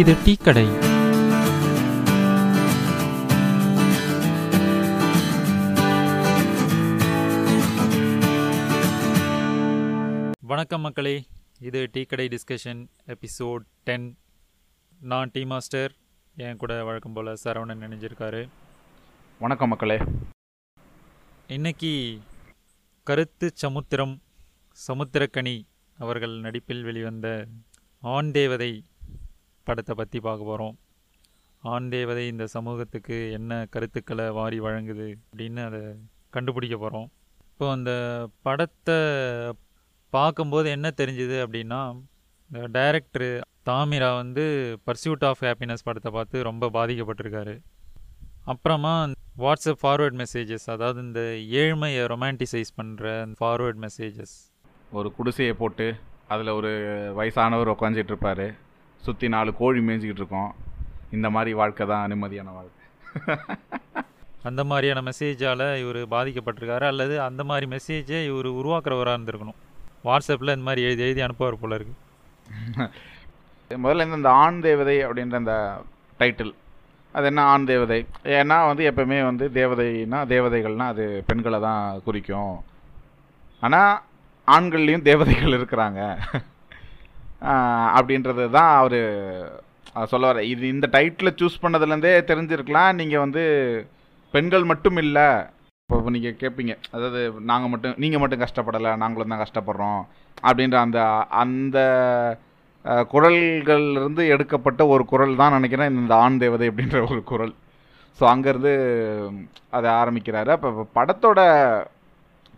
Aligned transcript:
இது 0.00 0.12
டீ 0.24 0.32
கடை 0.36 0.64
வணக்கம் 10.40 10.80
மக்களே. 10.80 11.26
இது 11.60 11.88
டீ 11.92 12.04
கடை 12.04 12.28
டிஸ்கஷன் 12.28 12.86
எபிசோட் 13.06 13.64
டென். 13.84 14.18
நான் 15.00 15.30
டீ 15.32 15.44
மாஸ்டர். 15.44 15.92
என் 16.36 16.56
கூட 16.56 16.84
வழக்கம் 16.84 17.12
போல் 17.12 17.38
சரவணன் 17.44 17.82
நினைஞ்சிருக்காரு 17.84 18.48
வணக்கம் 19.38 19.68
மக்களே. 19.68 19.98
இன்னைக்கு 21.46 22.20
கருத்து 23.02 23.50
சமுத்திரம் 23.54 24.22
சமுத்திரக்கனி 24.88 25.56
அவர்கள் 25.98 26.40
நடிப்பில் 26.40 26.82
வெளிவந்த 26.82 27.46
ஆண் 28.00 28.30
தேவதை 28.30 28.84
படத்தை 29.68 29.94
பற்றி 29.94 30.18
பார்க்க 30.26 30.50
போகிறோம் 30.50 30.74
ஆண் 31.62 31.88
தேவதை 31.88 32.24
இந்த 32.32 32.44
சமூகத்துக்கு 32.54 33.16
என்ன 33.38 33.60
கருத்துக்களை 33.74 34.26
வாரி 34.38 34.58
வழங்குது 34.60 35.06
அப்படின்னு 35.28 35.60
அதை 35.68 35.82
கண்டுபிடிக்க 36.36 36.76
போகிறோம் 36.76 37.08
இப்போ 37.50 37.66
அந்த 37.76 37.92
படத்தை 38.46 38.98
பார்க்கும்போது 40.12 40.68
என்ன 40.76 40.88
தெரிஞ்சுது 41.00 41.36
அப்படின்னா 41.44 41.80
இந்த 42.50 42.62
டைரக்டரு 42.76 43.28
தாமிரா 43.68 44.08
வந்து 44.22 44.44
பர்சியூட் 44.88 45.24
ஆஃப் 45.28 45.42
ஹாப்பினஸ் 45.46 45.86
படத்தை 45.88 46.10
பார்த்து 46.12 46.42
ரொம்ப 46.48 46.68
பாதிக்கப்பட்டிருக்காரு. 46.76 47.54
அப்புறமா 48.52 48.92
வாட்ஸ்அப் 49.44 49.80
ஃபார்வேர்ட் 49.82 50.18
மெசேஜஸ் 50.22 50.66
அதாவது 50.74 51.00
இந்த 51.06 51.20
ஏழ்மையை 51.60 52.02
ரொமான்டிசைஸ் 52.12 52.70
பண்ணுற 52.80 53.14
ஃபார்வேர்ட் 53.40 53.80
மெசேஜஸ் 53.86 54.34
ஒரு 54.92 55.08
குடிசையை 55.18 55.54
போட்டு 55.62 55.86
அதில் 56.32 56.56
ஒரு 56.58 56.72
வயசானவர் 57.18 57.72
உட்காந்துட்டு 57.74 58.12
இருப்பார். 58.12 58.46
சுற்றி 59.04 59.28
நாலு 59.28 59.54
கோழி 59.54 59.80
மேய்ஞ்சிக்கிட்டு 59.80 60.20
இருக்கோம். 60.20 60.54
இந்த 61.10 61.30
மாதிரி 61.30 61.54
வாழ்க்கை 61.54 61.86
தான் 61.86 62.12
நிம்மதியான 62.12 62.52
வாழ்க்கை. 62.52 62.82
அந்த 64.42 64.64
மாதிரியான 64.64 65.00
மெசேஜால் 65.00 65.62
இவர் 65.80 66.00
பாதிக்கப்பட்டிருக்காரு. 66.08 66.84
அல்லது 66.84 67.20
அந்த 67.20 67.44
மாதிரி 67.44 67.66
மெசேஜை 67.76 68.24
இவர் 68.26 68.46
உருவாக்குறவராக 68.46 69.18
இருந்திருக்கணும். 69.18 69.60
வாட்ஸ்அப்பில் 70.04 70.54
இந்த 70.54 70.56
மாதிரி 70.56 70.82
எழுதி 70.82 71.02
எழுதி 71.02 71.22
அனுப்புவார் 71.22 71.60
போல 71.60 71.74
இருக்கு. 71.74 71.94
முதல்ல 73.84 74.14
இந்த 74.14 74.30
ஆண் 74.30 74.60
தேவதை 74.60 75.06
அப்படின்ற 75.06 75.34
அந்த 75.34 75.82
டைட்டில் 76.18 76.54
அது 77.12 77.26
என்ன 77.26 77.42
ஆண் 77.42 77.64
தேவதை? 77.64 78.06
ஏன்னா 78.22 78.66
வந்து 78.66 78.90
எப்பவுமே 78.90 79.24
வந்து 79.24 79.50
தேவதைனா 79.54 80.18
தேவதைகள்னால் 80.34 80.92
அது 80.94 81.24
பெண்களை 81.26 81.60
தான் 81.60 82.02
குறிக்கும். 82.04 82.64
ஆனால் 83.60 84.02
ஆண்கள்லேயும் 84.46 85.02
தேவதைகள் 85.02 85.52
இருக்கிறாங்க. 85.52 86.18
அப்படின்றது 87.98 88.44
தான் 88.56 88.70
அவர் 88.80 89.00
சொல்ல 90.12 90.30
வர 90.30 90.42
இது 90.52 90.64
இந்த 90.74 90.86
டைட்டில் 90.94 91.36
சூஸ் 91.40 91.62
பண்ணதுலேருந்தே 91.64 92.12
தெரிஞ்சிருக்கலாம். 92.30 92.92
நீங்கள் 93.00 93.22
வந்து 93.24 93.42
பெண்கள் 94.34 94.64
மட்டும் 94.70 94.98
இல்லை. 95.04 95.28
இப்போ 95.90 96.10
நீங்கள் 96.16 96.38
கேட்பீங்க 96.42 96.72
அதாவது 96.94 97.20
நாங்கள் 97.50 97.72
மட்டும் 97.72 97.98
நீங்கள் 98.04 98.22
மட்டும் 98.22 98.42
கஷ்டப்படலை 98.44 98.92
நாங்களும் 99.02 99.32
தான் 99.32 99.42
கஷ்டப்படுறோம் 99.44 100.00
அப்படின்ற 100.48 100.78
அந்த 100.86 101.00
அந்த 101.42 101.78
குரல்கள்லேருந்து 103.12 104.24
எடுக்கப்பட்ட 104.34 104.82
ஒரு 104.94 105.04
குரல் 105.12 105.40
தான் 105.42 105.56
நினைக்கிறேன். 105.58 105.94
இந்த 106.02 106.14
ஆண் 106.24 106.40
தேவதை 106.42 106.66
அப்படின்ற 106.70 106.98
ஒரு 107.10 107.20
குரல். 107.30 107.54
ஸோ 108.18 108.24
அங்கேருந்து 108.32 108.72
அதை 109.76 109.88
ஆரம்பிக்கிறாரு. 110.00 110.50
அப்போ 110.56 110.86
படத்தோட 110.98 111.40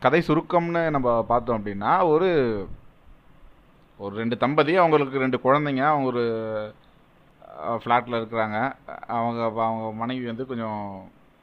கதை 0.05 0.21
சுருக்கம்னு 0.29 0.83
நம்ம 0.97 1.09
பார்த்தோம் 1.33 1.59
அப்படின்னா 1.59 1.93
ஒரு 2.15 2.31
ஒரு 4.05 4.13
ரெண்டு 4.21 4.37
தம்பதி 4.45 4.73
அவங்களுக்கு 4.81 5.23
ரெண்டு 5.25 5.39
குழந்தைங்க 5.45 5.83
அவங்க 5.91 6.09
ஒரு 6.13 6.25
ஃப்ளாட்டில் 7.83 8.19
இருக்கிறாங்க. 8.21 8.59
அவங்க 9.19 9.41
அவங்க 9.67 9.87
மனைவி 10.01 10.27
வந்து 10.31 10.45
கொஞ்சம் 10.51 10.81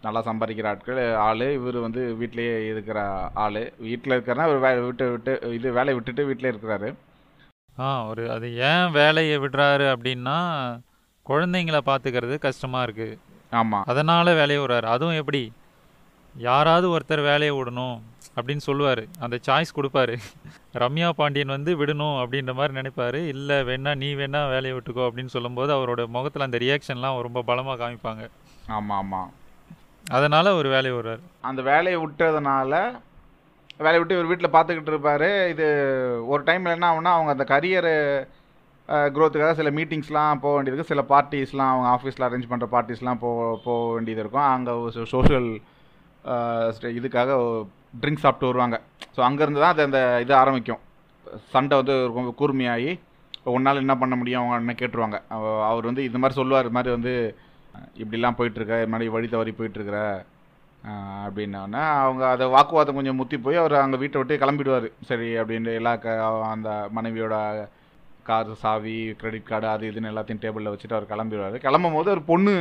நல்லா 0.05 0.21
சம்பாதிக்கிற 0.27 0.67
ஆட்கள் 0.71 1.01
ஆள். 1.27 1.45
இவர் 1.57 1.77
வந்து 1.85 2.01
வீட்டிலேயே 2.19 2.55
இருக்கிற 2.71 2.99
ஆள். 3.45 3.61
வீட்டில் 3.87 4.15
இருக்கிறனா 4.15 4.45
இவர் 4.49 4.63
வே 4.65 4.71
விட்டு 4.87 5.05
விட்டு 5.11 5.33
இது 5.57 5.67
வேலையை 5.79 5.95
விட்டுட்டு 5.97 6.27
வீட்டிலே 6.29 6.53
இருக்கிறாரு. 6.53 6.89
ஆ 7.83 7.89
ஒரு 8.09 8.23
அது 8.35 8.47
ஏன் 8.71 8.89
வேலையை 8.99 9.37
விடுறாரு 9.43 9.85
அப்படின்னா 9.93 10.37
குழந்தைங்கள 11.25 11.77
பார்த்துக்கிறது 11.89 12.35
கஷ்டமாக 12.47 12.85
இருக்குது 12.87 13.19
ஆமாம் 13.59 13.87
அதனால் 13.91 14.37
வேலையை 14.41 14.59
விடுறாரு. 14.63 14.87
அதுவும் 14.95 15.19
எப்படி? 15.21 15.43
யாராவது 16.35 16.85
ஒருத்தர் 16.95 17.29
வேலையை 17.31 17.53
விடணும். 17.57 17.97
அப்படின்னு 18.37 18.63
சொல்லுவார். 18.67 19.01
அந்த 19.25 19.35
சாய்ஸ் 19.47 19.75
கொடுப்பாரு. 19.77 20.15
ரம்யா 20.83 21.09
பாண்டியன் 21.19 21.55
வந்து 21.55 21.71
விடணும் 21.81 22.17
அப்படின்ற 22.21 22.53
மாதிரி 22.59 22.77
நினைப்பாரு. 22.79 23.21
இல்லை 23.33 23.57
வேணா 23.69 23.93
நீ 24.03 24.09
வேணா 24.21 24.41
வேலையை 24.53 24.73
விட்டுக்கோ 24.77 25.05
அப்படின்னு 25.07 25.35
சொல்லும்போது 25.37 25.71
அவரோட 25.77 26.03
முகத்தில் 26.17 26.47
அந்த 26.47 26.59
ரியாக்ஷன்லாம் 26.65 27.23
ரொம்ப 27.27 27.43
பலமாக 27.49 27.77
காமிப்பாங்க. 27.81 28.25
ஆமாம். 28.77 28.99
ஆமாம் 29.03 29.31
அதனால் 30.17 30.57
ஒரு 30.59 30.69
வேலையை 30.75 30.93
விடுறாரு. 30.95 31.21
அந்த 31.49 31.61
வேலையை 31.71 31.97
விட்டதுனால 32.05 32.71
வேலையை 33.83 33.99
விட்டு 33.99 34.17
இவர் 34.17 34.31
வீட்டில் 34.31 34.53
பார்த்துக்கிட்டு 34.55 34.91
இருப்பார். 34.93 35.29
இது 35.51 35.67
ஒரு 36.31 36.41
டைமில் 36.47 36.75
என்ன 36.75 36.87
ஆகும்னா 36.89 37.13
அவங்க 37.17 37.31
அந்த 37.35 37.45
கரியர் 37.51 37.91
க்ரோத்துக்காக 39.15 39.53
சில 39.59 39.69
மீட்டிங்ஸ்லாம் 39.77 40.41
போக 40.43 40.53
வேண்டியது 40.55 40.83
சில 40.89 41.01
பார்ட்டிஸ்லாம் 41.11 41.71
அவங்க 41.73 41.87
ஆஃபீஸில் 41.93 42.25
அரேஞ்ச் 42.27 42.49
பண்ணுற 42.51 42.67
பார்ட்டிஸ்லாம் 42.73 43.21
போ 43.23 43.29
போக 43.67 43.85
வேண்டியது 43.93 44.21
இருக்கும். 44.23 44.49
அங்கே 44.55 44.73
சோஷியல் 45.13 45.49
இதுக்காக 46.99 47.31
ட்ரிங்க்ஸ் 48.01 48.25
சாப்பிட்டு 48.25 48.49
வருவாங்க. 48.49 48.77
ஸோ 49.15 49.19
அங்கேருந்து 49.27 49.63
தான் 49.63 49.73
அது 49.75 49.83
அந்த 49.87 49.99
இது 50.23 50.33
ஆரம்பிக்கும். 50.41 50.81
சண்டை 51.53 51.75
வந்து 51.81 51.95
ரொம்ப 52.17 52.31
கூர்மையாகி 52.39 52.91
உன்னால் 53.55 53.81
என்ன 53.83 53.95
பண்ண 54.01 54.15
முடியும்? 54.19 54.41
அவங்க 54.41 54.63
என்ன 54.63 54.75
கேட்டுருவாங்க. 54.81 55.17
அவர் 55.69 55.89
வந்து 55.89 56.03
இந்த 56.09 56.19
மாதிரி 56.21 56.39
சொல்லுவார் 56.39 56.67
இது 56.67 56.77
மாதிரி 56.77 56.93
வந்து 56.97 57.13
இப்படிலாம் 58.03 58.37
போயிட்டுருக்க 58.39 58.81
இது 58.81 58.91
மாதிரி 58.93 59.07
வழி 59.15 59.27
தவறி 59.33 59.51
போயிட்டுருக்குற. 59.59 59.99
அப்படின்னோடனே 61.25 61.81
அவங்க 62.03 62.23
அதை 62.33 62.45
வாக்குவாதம் 62.55 62.97
கொஞ்சம் 62.97 63.17
முத்தி 63.19 63.37
போய் 63.45 63.61
அவர் 63.61 63.75
அங்கே 63.83 63.97
வீட்டை 64.01 64.17
விட்டு 64.21 64.41
கிளம்பிடுவார். 64.41 64.87
சரி 65.09 65.29
அப்படின்ட்டு 65.41 65.77
எல்லா 65.79 65.93
க 66.03 66.15
அந்த 66.53 66.69
மனைவியோட 66.97 67.35
கார் 68.29 68.51
சாவி 68.63 68.97
கிரெடிட் 69.21 69.49
கார்டு 69.51 69.67
அது 69.73 69.89
இதுன்னு 69.91 70.11
எல்லாத்தையும் 70.11 70.41
டேபிளில் 70.43 70.71
வச்சுட்டு 70.73 70.97
அவர் 70.97 71.11
கிளம்பிடுவார். 71.13 71.55
கிளம்பும் 71.65 71.95
போது 71.97 72.09
ஒரு 72.15 72.23
பொண்ணு 72.31 72.53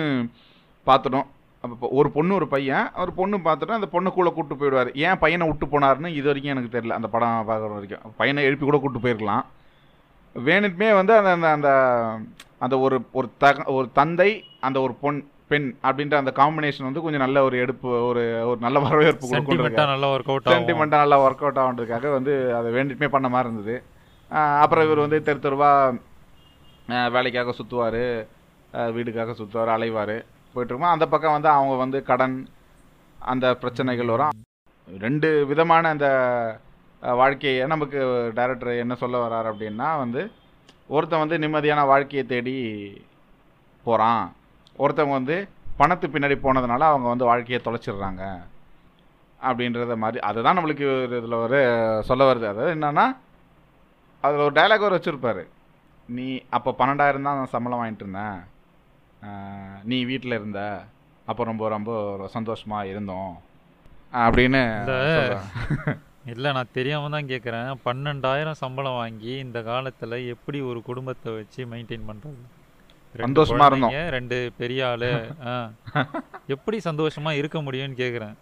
பார்த்துடும் 0.87 1.29
அப்போ 1.65 1.89
ஒரு 1.99 2.09
பொண்ணு 2.15 2.33
ஒரு 2.39 2.47
பையன் 2.53 2.87
ஒரு 3.03 3.13
பொண்ணு 3.19 3.37
பார்த்துட்டு 3.47 3.79
அந்த 3.79 3.89
பொண்ணு 3.95 4.11
கூட 4.19 4.29
கூப்பிட்டு 4.37 4.61
போயிடுவார். 4.61 4.91
ஏன் 5.07 5.21
பையனை 5.25 5.47
விட்டு 5.49 5.67
போனாருன்னு 5.73 6.11
இது 6.19 6.27
வரைக்கும் 6.31 6.55
எனக்கு 6.55 6.75
தெரியல. 6.77 6.97
அந்த 6.99 7.09
படம் 7.15 7.49
பார்க்குற 7.51 7.73
வரைக்கும். 7.79 8.07
பையனை 8.21 8.47
எழுப்பி 8.49 8.65
கூட 8.69 8.79
கூப்பிட்டு 8.79 9.05
போயிருக்கலாம். 9.05 9.45
வேணுமே 10.49 10.89
வந்து 11.01 11.13
அந்த 11.19 11.31
அந்த 11.37 11.49
அந்த 11.57 11.71
அந்த 12.65 12.75
ஒரு 12.87 12.97
ஒரு 13.19 13.29
தக 13.45 13.65
ஒரு 13.77 13.87
தந்தை 13.99 14.31
அந்த 14.67 14.79
ஒரு 14.87 14.95
பொன் 15.05 15.21
பெண் 15.51 15.69
அப்படின்ற 15.87 16.17
அந்த 16.23 16.33
காம்பினேஷன் 16.41 16.87
வந்து 16.89 17.03
கொஞ்சம் 17.05 17.25
நல்ல 17.25 17.39
ஒரு 17.47 17.57
எடுப்பு 17.65 17.89
ஒரு 18.11 18.23
ஒரு 18.51 18.59
நல்ல 18.67 18.79
வரவேற்பு 18.85 19.31
கொடுக்கும் 19.31 19.91
நல்லா 19.95 20.11
ஒர்க் 20.15 20.31
அவுட் 20.33 20.53
சென்டிமெண்ட்டாக 20.55 21.03
நல்லா 21.05 21.19
ஒர்க் 21.25 21.43
அவுட் 21.45 21.61
ஆகுன்றதுக்காக 21.63 22.13
வந்து 22.19 22.35
அதை 22.59 22.69
வேண்டிட்டுமே 22.77 23.11
பண்ண 23.15 23.29
மாதிரி 23.35 23.51
இருந்தது. 23.51 23.77
அப்புறம் 24.65 24.87
இவர் 24.89 25.05
வந்து 25.05 25.19
தெரு 25.29 25.41
தெருவா 25.47 25.71
வேலைக்காக 27.17 27.55
சுற்றுவார் 27.59 28.03
வீடுக்காக 28.97 29.35
சுற்றுவார் 29.41 29.75
அலைவார். 29.77 30.17
போயிட்டுருக்கோம்? 30.55 30.95
அந்த 30.95 31.07
பக்கம் 31.13 31.37
வந்து 31.37 31.51
அவங்க 31.57 31.75
வந்து 31.85 31.99
கடன் 32.11 32.37
அந்த 33.33 33.47
பிரச்சனைகள் 33.63 34.13
வரும். 34.15 34.39
ரெண்டு 34.89 35.29
விதமான 35.51 35.91
அந்த 35.95 36.07
வாழ்க்கையை 37.03 37.67
நமக்கு 37.73 37.99
டைரக்டர் 38.39 38.81
என்ன 38.83 38.95
சொல்ல 39.03 39.17
வர்றார் 39.25 39.49
அப்படின்னா 39.53 39.89
வந்து 40.03 40.23
ஒருத்தன் 40.95 41.23
வந்து 41.25 41.37
நிம்மதியான 41.45 41.85
வாழ்க்கையை 41.93 42.25
தேடி 42.33 42.57
போகிறான் 43.87 44.25
ஒருத்தவங்க 44.83 45.19
வந்து 45.21 45.37
பணத்து 45.81 46.07
பின்னாடி 46.15 46.37
போனதுனால 46.45 46.87
அவங்க 46.91 47.07
வந்து 47.13 47.29
வாழ்க்கையை 47.31 47.61
தொலைச்சிடுறாங்க. 47.65 48.23
அப்படின்றத 49.41 49.95
மாதிரி 50.03 50.19
அதுதான் 50.29 50.57
நம்மளுக்கு 50.59 50.87
ஒரு 51.05 51.17
இதில் 51.21 51.43
ஒரு 51.45 51.61
சொல்ல 52.09 52.23
வருது. 52.29 52.47
அதாவது 52.53 52.75
என்னென்னா 52.77 53.07
அதில் 54.25 54.45
ஒரு 54.47 54.55
டைலாக் 54.59 54.87
ஒரு 54.89 54.97
வச்சுருப்பார். 54.97 55.43
நீ 56.09 56.27
அப்போ 56.57 56.71
பன்னெண்டாயிரம் 56.79 57.27
தான் 57.29 57.39
நான் 57.41 57.55
சம்பளம் 57.55 57.81
வாங்கிட்டு 57.81 58.05
இருந்தேன். 58.05 58.39
நீ 59.91 59.99
வீட்டில் 60.11 60.39
இருந்த 60.39 60.61
அப்போ 61.31 61.43
ரொம்ப 61.51 61.65
ரொம்ப 61.75 61.91
சந்தோஷமாக 62.37 62.89
இருந்தோம். 62.93 63.35
அப்படின்னு. 64.25 64.63
இல்லை. 66.33 66.49
நான் 66.57 66.75
தெரியாமல் 66.79 67.15
தான் 67.15 67.31
கேட்குறேன் 67.31 67.71
பன்னெண்டாயிரம் 67.87 68.61
சம்பளம் 68.63 68.99
வாங்கி 69.01 69.33
இந்த 69.45 69.59
காலத்தில் 69.71 70.17
எப்படி 70.35 70.59
ஒரு 70.71 70.81
குடும்பத்தை 70.89 71.31
வச்சு 71.39 71.63
மெயின்டைன் 71.73 72.09
பண்ணுறது 72.11 72.43
சந்தோஷமா 73.15 73.65
இருந்தோம். 73.71 73.97
ரெண்டு 74.17 74.37
பெரிய 74.61 74.83
ஆளு 74.91 75.11
எப்படி 76.55 76.79
சந்தோஷமா 76.89 77.33
இருக்க 77.41 77.59
முடியும்னு 77.67 77.99
கேட்குறேன் 78.03 78.37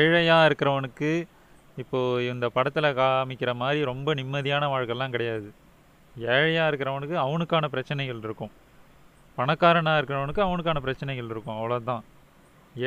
ஏழையா 0.00 0.36
இருக்கிறவனுக்கு 0.48 1.10
இப்போ 1.82 1.98
இந்த 2.32 2.46
படத்துல 2.56 2.86
காமிக்கிற 3.00 3.50
மாதிரி 3.62 3.80
ரொம்ப 3.92 4.14
நிம்மதியான 4.20 4.68
வாழ்க்கைலாம் 4.74 5.14
கிடையாது. 5.14 5.48
ஏழையா 6.34 6.64
இருக்கிறவனுக்கு 6.70 7.16
அவனுக்கான 7.24 7.68
பிரச்சனைகள் 7.74 8.22
இருக்கும். 8.26 8.52
பணக்காரனா 9.38 9.92
இருக்கிறவனுக்கு 9.98 10.42
அவனுக்கான 10.46 10.80
பிரச்சனைகள் 10.86 11.30
இருக்கும். 11.34 11.56
அவ்வளோதான் 11.58 12.02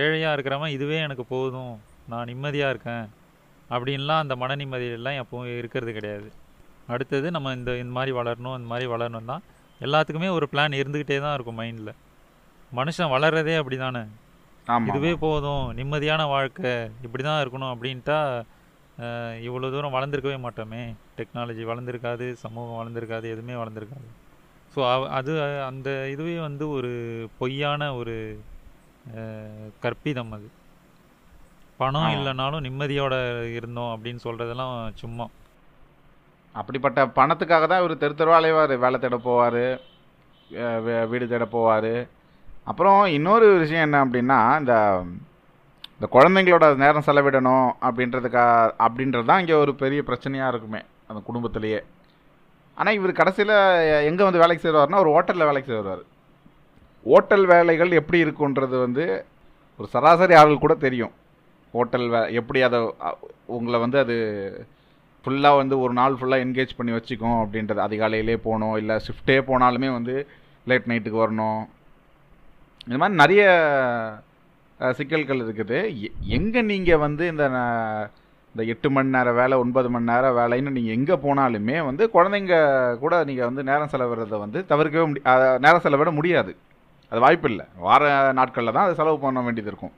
ஏழையா 0.02 0.30
இருக்கிறவன் 0.36 0.76
இதுவே 0.78 0.98
எனக்கு 1.08 1.26
போதும். 1.34 1.74
நான் 2.12 2.30
நிம்மதியா 2.32 2.68
இருக்கேன். 2.74 3.06
அப்படின்லாம் 3.74 4.22
அந்த 4.24 4.36
மன 4.42 4.56
நிம்மதியெல்லாம் 4.62 5.18
எப்பவும் 5.22 5.50
இருக்கிறது 5.62 5.92
கிடையாது. 5.98 6.30
அடுத்தது 6.94 7.28
நம்ம 7.36 7.52
இந்த 7.58 7.72
இந்த 7.82 7.94
மாதிரி 7.98 8.12
வளரணும் 8.20 8.56
இந்த 8.60 8.70
மாதிரி 8.72 8.88
வளரணும் 8.94 9.30
தான் 9.32 9.44
எல்லாத்துக்குமே 9.86 10.30
ஒரு 10.38 10.46
பிளான் 10.52 10.80
இருந்துக்கிட்டே 10.82 11.18
தான் 11.26 11.36
இருக்கும் 11.38 11.60
மைண்டில் 11.62 11.92
மனுஷன் 12.80 13.12
வளர்றதே 13.16 13.54
அப்படி 13.60 13.78
தானே 13.84 14.02
இதுவே 14.90 15.12
போதும். 15.26 15.66
நிம்மதியான 15.78 16.24
வாழ்க்கை. 16.34 16.74
இப்படி 17.06 17.24
தான் 17.28 17.40
இருக்கணும் 17.44 17.72
அப்படின்ட்டா 17.74 18.18
இவ்வளோ 19.48 19.70
தூரம் 19.74 19.96
வளர்ந்துருக்கவே 19.96 20.38
மாட்டோமே. 20.46 20.82
டெக்னாலஜி 21.20 21.64
வளர்ந்துருக்காது 21.70 22.26
சமூகம் 22.44 22.80
வளர்ந்துருக்காது 22.80 23.26
எதுவுமே 23.34 23.56
வளர்ந்துருக்காது. 23.62 24.10
ஸோ 24.74 24.80
அது 25.18 25.32
அந்த 25.70 25.90
இதுவே 26.14 26.36
வந்து 26.48 26.66
ஒரு 26.78 26.92
பொய்யான 27.40 27.82
ஒரு 28.00 28.16
கற்பிதம் 29.84 30.34
அது. 30.38 30.48
பணம். 31.80 32.10
இல்லைனாலும் 32.16 32.66
நிம்மதியோட 32.68 33.16
இருந்தோம் 33.58 33.92
அப்படின்னு 33.94 34.22
சொல்கிறதெல்லாம் 34.26 34.74
சும்மா. 35.02 35.26
அப்படிப்பட்ட 36.56 37.00
பணத்துக்காக 37.18 37.66
தான் 37.72 37.82
இவர் 37.82 38.02
தெரு 38.04 38.14
தெருவா 38.20 38.38
அலைவார். 38.40 38.74
வேலை 38.86 38.98
தேட 39.04 39.18
போவார் 39.28 39.64
வீடு 41.12 41.26
தேட 41.34 41.46
போவார். 41.56 41.94
அப்புறம் 42.72 43.00
இன்னொரு 43.18 43.48
விஷயம் 43.64 43.86
என்ன 43.88 43.98
அப்படின்னா 44.06 44.40
இந்த 44.62 44.74
இந்த 45.96 46.08
குழந்தைங்களோட 46.16 46.66
நேரம் 46.84 47.06
செலவிடணும் 47.08 47.70
அப்படின்றதுக்கா 47.88 48.44
அப்படின்றது 48.86 49.30
தான் 49.30 49.42
இங்கே 49.44 49.56
ஒரு 49.64 49.72
பெரிய 49.84 50.02
பிரச்சனையாக 50.10 50.52
இருக்குமே 50.54 50.82
அந்த 51.10 51.20
குடும்பத்திலேயே. 51.30 51.80
ஆனால் 52.80 52.98
இவர் 52.98 53.20
கடைசியில் 53.20 53.56
எங்கே 54.10 54.24
வந்து 54.28 54.42
வேலைக்கு 54.44 54.66
சேருவார்னா 54.66 55.02
ஒரு 55.04 55.12
ஹோட்டலில் 55.16 55.50
வேலைக்கு 55.50 55.72
சேருவார். 55.72 56.04
ஹோட்டல் 57.12 57.46
வேலைகள் 57.54 57.98
எப்படி 58.00 58.20
இருக்குன்றது 58.26 58.76
வந்து 58.86 59.06
ஒரு 59.80 59.88
சராசரி 59.94 60.36
ஆள் 60.42 60.54
கூட 60.66 60.74
தெரியும். 60.86 61.14
ஹோட்டல் 61.74 62.08
வே 62.14 62.22
எப்படி 62.40 62.60
அதை 62.68 62.78
உங்களை 63.58 63.78
வந்து 63.84 63.98
அது 64.04 64.16
ஃபுல்லாக 65.26 65.60
வந்து 65.62 65.76
ஒரு 65.84 65.94
நாள் 66.00 66.18
ஃபுல்லாக 66.20 66.44
என்கேஜ் 66.46 66.78
பண்ணி 66.78 66.92
வச்சுக்கும் 66.96 67.38
அப்படின்றது. 67.42 67.82
அதிகாலையிலே 67.88 68.36
போகணும் 68.46 68.76
இல்லை 68.82 68.96
ஷிஃப்ட்டே 69.08 69.38
போனாலுமே 69.50 69.90
வந்து 69.98 70.16
லேட் 70.70 70.90
நைட்டுக்கு 70.92 71.24
வரணும். 71.26 71.62
இந்த 72.88 72.98
மாதிரி 73.02 73.20
நிறைய 73.24 73.44
சிக்கல்கள் 75.00 75.44
இருக்குது. 75.46 75.80
எங்கே 76.38 76.62
நீங்கள் 76.72 77.04
வந்து 77.06 77.24
இந்த 77.34 77.46
இந்த 78.56 78.64
எட்டு 78.74 78.88
மணி 78.94 79.14
நேரம் 79.16 79.38
வேலை 79.40 79.56
ஒன்பது 79.64 79.88
மணி 79.94 80.10
நேரம் 80.12 80.38
வேலைன்னு 80.40 80.76
நீங்கள் 80.78 80.96
எங்கே 80.98 81.16
போனாலுமே 81.26 81.78
வந்து 81.90 82.04
குழந்தைங்க 82.16 82.56
கூட 83.04 83.16
நீங்கள் 83.30 83.50
வந்து 83.50 83.64
நேரம் 83.70 83.92
செலவிடுறத 83.94 84.38
வந்து 84.44 84.60
தவிர்க்கவே 84.72 85.06
முடி 85.10 85.22
நேரம் 85.66 85.84
செலவிட 85.86 86.12
முடியாது. 86.20 86.52
அது 87.12 87.20
வாய்ப்பு 87.26 87.48
இல்லை. 87.52 87.66
வார 87.86 88.02
நாட்களில் 88.40 88.76
தான் 88.76 88.88
அது 88.88 88.98
செலவு 89.00 89.18
பண்ண 89.22 89.42
வேண்டியது 89.46 89.72
இருக்கும். 89.72 89.94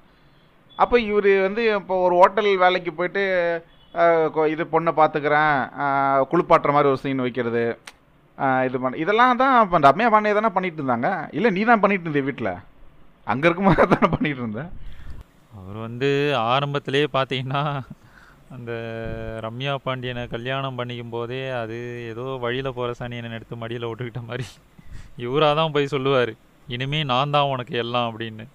அப்போ 0.79 0.95
இவர் 1.09 1.31
வந்து 1.45 1.63
இப்போ 1.79 1.95
ஒரு 2.05 2.15
ஹோட்டல் 2.21 2.51
வேலைக்கு 2.63 2.91
போயிட்டு 2.99 3.23
கொ- 4.35 4.49
இது 4.53 4.63
பொண்ணை 4.73 4.91
பார்த்துக்கிறேன் 4.99 5.55
குளிப்பாட்டுற 6.31 6.71
மாதிரி 6.75 6.91
ஒரு 6.91 7.01
சீன் 7.03 7.25
வைக்கிறது 7.25 7.63
இது 8.67 8.77
பண்ண 8.83 8.99
இதெல்லாம் 9.03 9.39
தான் 9.41 9.55
இப்போ 9.65 9.79
ரம்யா 9.87 10.09
பாண்டிய 10.13 10.35
தானே 10.37 10.51
பண்ணிட்டு 10.55 10.79
இருந்தாங்க. 10.81 11.07
இல்லை 11.37 11.49
நீ 11.57 11.63
தான் 11.71 11.83
பண்ணிட்டு 11.83 12.05
இருந்தே 12.07 12.23
வீட்டில் 12.29 12.53
அங்கே 13.27 13.47
இருக்கும்போது 13.47 13.91
தானே 13.93 14.09
பண்ணிட்டு 14.15 14.41
இருந்தேன் 14.43 14.71
அவர் 15.59 15.77
வந்து 15.87 16.09
ஆரம்பத்திலே 16.51 17.03
பார்த்தீங்கன்னா 17.17 17.63
அந்த 18.55 18.71
ரம்யா 19.45 19.73
பாண்டியனை 19.83 20.23
கல்யாணம் 20.33 20.77
பண்ணிக்கும் 20.79 21.13
போதே 21.15 21.41
அது 21.61 21.77
ஏதோ 22.11 22.25
வழியில் 22.45 22.75
போகிற 22.77 22.93
சனியனை 23.01 23.35
எடுத்து 23.37 23.55
மடியில் 23.63 23.87
விட்டுக்கிட்ட 23.89 24.21
மாதிரி. 24.29 24.45
இவராக 25.25 25.53
தான் 25.59 25.73
போய் 25.75 25.93
சொல்லுவார் 25.95 26.33
இனிமே 26.67 26.99
நான் 27.13 27.33
தான் 27.35 27.51
உனக்கு 27.53 27.75
எல்லாம் 27.83 28.07
அப்படின்னு. 28.09 28.45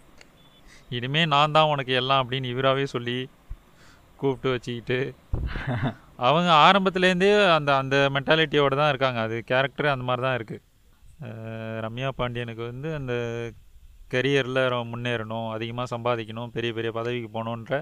இனிமே 0.97 1.23
நான் 1.35 1.55
தான் 1.57 1.71
உனக்கு 1.73 1.93
எல்லாம் 2.01 2.23
அப்படின்னு 2.23 2.53
இவராகவே 2.55 2.85
சொல்லி 2.95 3.19
கூப்பிட்டு 4.21 4.53
வச்சுக்கிட்டு. 4.55 4.99
அவங்க 6.27 6.51
ஆரம்பத்துலேருந்தே 6.67 7.31
அந்த 7.57 7.71
அந்த 7.83 7.97
மென்டாலிட்டியோடு 8.15 8.81
தான் 8.83 8.93
இருக்காங்க. 8.93 9.21
அது 9.27 9.37
கேரக்டர் 9.51 9.93
அந்த 9.95 10.07
மாதிரி 10.09 10.25
தான் 10.27 10.37
இருக்குது 10.39 10.63
ரம்யா 11.85 12.09
பாண்டியனுக்கு 12.19 12.65
வந்து 12.71 12.89
அந்த 13.01 13.15
கரியரில் 14.15 14.63
முன்னேறணும் 14.93 15.49
அதிகமாக 15.57 15.89
சம்பாதிக்கணும் 15.95 16.53
பெரிய 16.57 16.73
பெரிய 16.79 16.91
பதவிக்கு 16.99 17.31
போகணுன்ற 17.37 17.77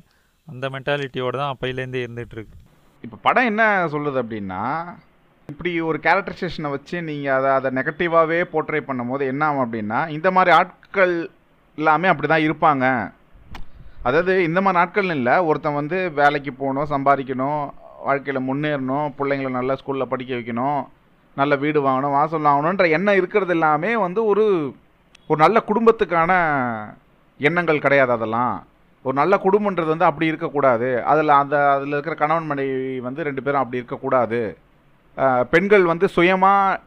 அந்த 0.48 0.66
மென்டாலிட்டியோட 0.74 1.34
தான் 1.40 1.52
அப்பையிலேருந்தே 1.54 2.00
இருந்துட்டு 2.04 2.36
இருக்கு 2.36 2.56
இப்போ 3.04 3.16
படம் 3.26 3.48
என்ன 3.50 3.62
சொல்லுது 3.94 4.18
அப்படின்னா 4.22 4.60
இப்படி 5.48 5.70
ஒரு 5.88 5.98
கேரக்டரைசேஷனை 6.04 6.68
வச்சு 6.74 6.96
நீங்கள் 7.08 7.34
அதை 7.36 7.48
அதை 7.58 7.70
நெகட்டிவாகவே 7.78 8.38
போர்ட்ரே 8.52 8.80
பண்ணும்போது 8.88 9.24
என்ன 9.32 9.42
ஆகும் 9.48 9.64
அப்படின்னா 9.64 9.98
இந்த 10.16 10.28
மாதிரி 10.36 10.50
ஆட்கள் 10.58 11.14
எல்லாமே 11.78 12.10
அப்படி 12.10 12.28
தான் 12.28 12.46
இருப்பாங்க. 12.46 12.84
அதாவது 14.08 14.32
இந்த 14.48 14.58
மாதிரி 14.60 14.78
நாட்கள்னு 14.80 15.16
இல்லை. 15.18 15.34
ஒருத்தன் 15.48 15.78
வந்து 15.80 15.98
வேலைக்கு 16.20 16.52
போகணும் 16.52 16.90
சம்பாதிக்கணும் 16.94 17.62
வாழ்க்கையில் 18.06 18.46
முன்னேறணும் 18.48 19.08
பிள்ளைங்கள 19.18 19.50
நல்ல 19.58 19.74
ஸ்கூலில் 19.80 20.10
படிக்க 20.12 20.32
வைக்கணும் 20.38 20.80
நல்ல 21.36 21.52
வீடு 21.62 21.78
வாங்கணும் 21.86 22.16
வாசல் 22.18 22.48
வாங்கணுன்ற 22.48 22.86
எண்ணம் 22.96 23.18
இருக்கிறது 23.20 23.54
எல்லாமே 23.56 23.90
வந்து 24.06 24.20
ஒரு 24.32 24.44
ஒரு 25.30 25.38
நல்ல 25.44 25.58
குடும்பத்துக்கான 25.68 26.32
எண்ணங்கள் 27.40 27.84
கிடையாது 27.84 28.12
அதெல்லாம். 28.16 28.54
ஒரு 29.04 29.14
நல்ல 29.14 29.36
குடும்பன்றது 29.36 29.90
வந்து 29.92 30.04
அப்படி 30.04 30.26
இருக்கக்கூடாது. 30.26 30.88
அதில் 31.04 31.28
அந்த 31.28 31.56
அதில் 31.72 31.94
இருக்கிற 31.94 32.14
கணவன் 32.14 32.46
மனைவி 32.46 33.00
வந்து 33.00 33.22
ரெண்டு 33.22 33.42
பேரும் 33.42 33.58
அப்படி 33.58 33.76
இருக்கக்கூடாது. 33.76 34.40
பெண்கள் 35.50 35.84
வந்து 35.84 36.06
சுயமாக 36.08 36.80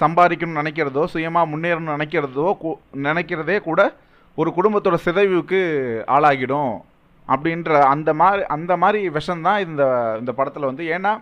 சம்பாதிக்கணும்னு 0.00 0.60
நினைக்கிறதோ 0.60 1.04
சுயமாக 1.04 1.50
முன்னேறணும்னு 1.52 1.96
நினைக்கிறதோ 1.96 2.46
நினைக்கிறதே 3.08 3.60
கூட 3.60 3.80
ஒரு 4.38 4.50
குடும்பத்தோட 4.56 4.96
சிதைவுக்கு 5.04 5.60
ஆளாகிடும். 6.06 6.72
அப்படின்ற 7.28 7.80
அந்த 7.94 8.10
மாதிரி 8.14 8.42
அந்த 8.46 8.76
மாதிரி 8.76 9.08
விஷம்தான் 9.08 9.60
இந்த 9.66 9.82
இந்த 10.18 10.32
படத்தில் 10.32 10.68
வந்து 10.70 10.84
ஏன்னா 10.96 11.12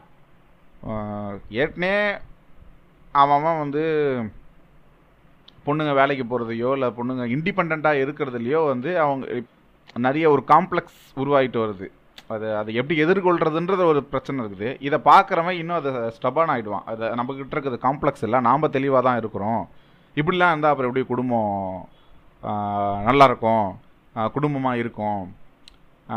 ஏற்கனவே 1.50 2.18
அவன் 3.14 3.58
வந்து 3.58 3.82
பொண்ணுங்க 5.66 5.94
வேலைக்கு 5.94 6.24
போகிறதையோ 6.24 6.72
இல்லை 6.72 6.88
பொண்ணுங்க 6.88 7.24
இண்டிபெண்ட்டாக 7.36 8.02
இருக்கிறதுலையோ 8.04 8.66
வந்து 8.66 9.00
அவங்க 9.00 9.26
இப்- 9.26 9.58
நிறைய 10.06 10.24
ஒரு 10.34 10.42
காம்ப்ளெக்ஸ் 10.52 11.00
உருவாகிட்டு 11.22 11.58
வருது. 11.64 11.86
அது 12.34 12.46
அதை 12.60 12.70
எப்படி 12.80 12.96
எதிர்கொள்றதுன்றது 13.04 13.84
ஒரு 13.92 14.00
பிரச்சனை 14.10 14.38
இருக்குது. 14.42 14.68
இதை 14.86 14.98
பார்க்குறவன் 15.10 15.58
இன்னும் 15.60 15.78
அதை 15.80 15.90
ஸ்டபான் 16.16 16.52
ஆகிடுவான் 16.54 16.86
அதை 16.92 17.06
நம்மக்கிட்ட 17.18 17.56
இருக்கிறது 17.56 17.78
காம்ப்ளெக்ஸ் 17.86 18.24
இல்லை. 18.26 18.40
நாம் 18.48 18.74
தெளிவாக 18.76 19.02
தான் 19.08 19.20
இருக்கிறோம். 19.22 19.62
இப்படிலாம் 20.20 20.52
இருந்தால் 20.52 20.72
அப்புறம் 20.72 20.90
எப்படி 20.90 21.06
குடும்பம் 21.12 21.54
நல்லாயிருக்கும் 23.08 23.66
குடும்பமாக 24.36 24.80
இருக்கும் 24.82 25.22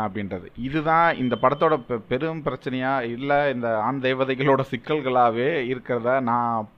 அப்படின்றது. 0.04 0.46
இதுதான் 0.66 1.08
இந்த 1.22 1.34
படத்தோட 1.42 1.74
பெ 1.88 1.96
பெரும் 2.10 2.44
பிரச்சனையாக 2.46 3.10
இல்லை 3.16 3.38
இந்த 3.54 3.68
ஆண் 3.86 4.00
தெய்வதைகளோட 4.06 4.62
சிக்கல்களாகவே 4.70 5.48
இருக்கிறத 5.72 6.14
நான் 6.30 6.68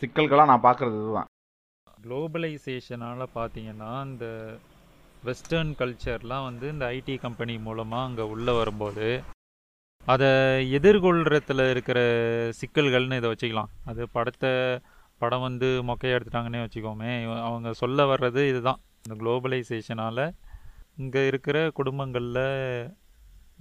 சிக்கல்களாக 0.00 0.50
நான் 0.50 0.66
பார்க்குறது 0.68 0.96
இதுதான். 1.02 1.28
குளோபலைசேஷனால் 2.04 3.34
பார்த்தீங்கன்னா 3.38 3.90
இந்த 4.08 4.26
வெஸ்டர்ன் 5.26 5.70
கல்ச்சர்லாம் 5.80 6.46
வந்து 6.46 6.66
இந்த 6.74 6.84
ஐடி 6.96 7.14
கம்பெனி 7.24 7.54
மூலமாக 7.66 8.06
அங்கே 8.08 8.24
உள்ளே 8.34 8.52
வரும்போது 8.60 9.08
அதை 10.12 10.30
எதிர்கொள்கிறதுல 10.78 11.64
இருக்கிற 11.72 11.98
சிக்கல்கள்னு 12.60 13.18
இதை 13.20 13.28
வச்சுக்கலாம். 13.32 13.70
அது 13.90 14.02
படத்தை 14.16 14.50
படம் 15.20 15.44
வந்து 15.48 15.68
மொக்கையாக 15.88 16.16
எடுத்துட்டாங்கன்னே 16.16 16.62
வச்சுக்கோமே 16.64 17.12
அவங்க 17.48 17.72
சொல்ல 17.82 18.06
வர்றது 18.12 18.42
இதுதான். 18.52 18.80
இந்த 19.04 19.14
குளோபலைசேஷனால் 19.20 20.24
இங்கே 21.02 21.22
இருக்கிற 21.30 21.58
குடும்பங்களில் 21.78 22.42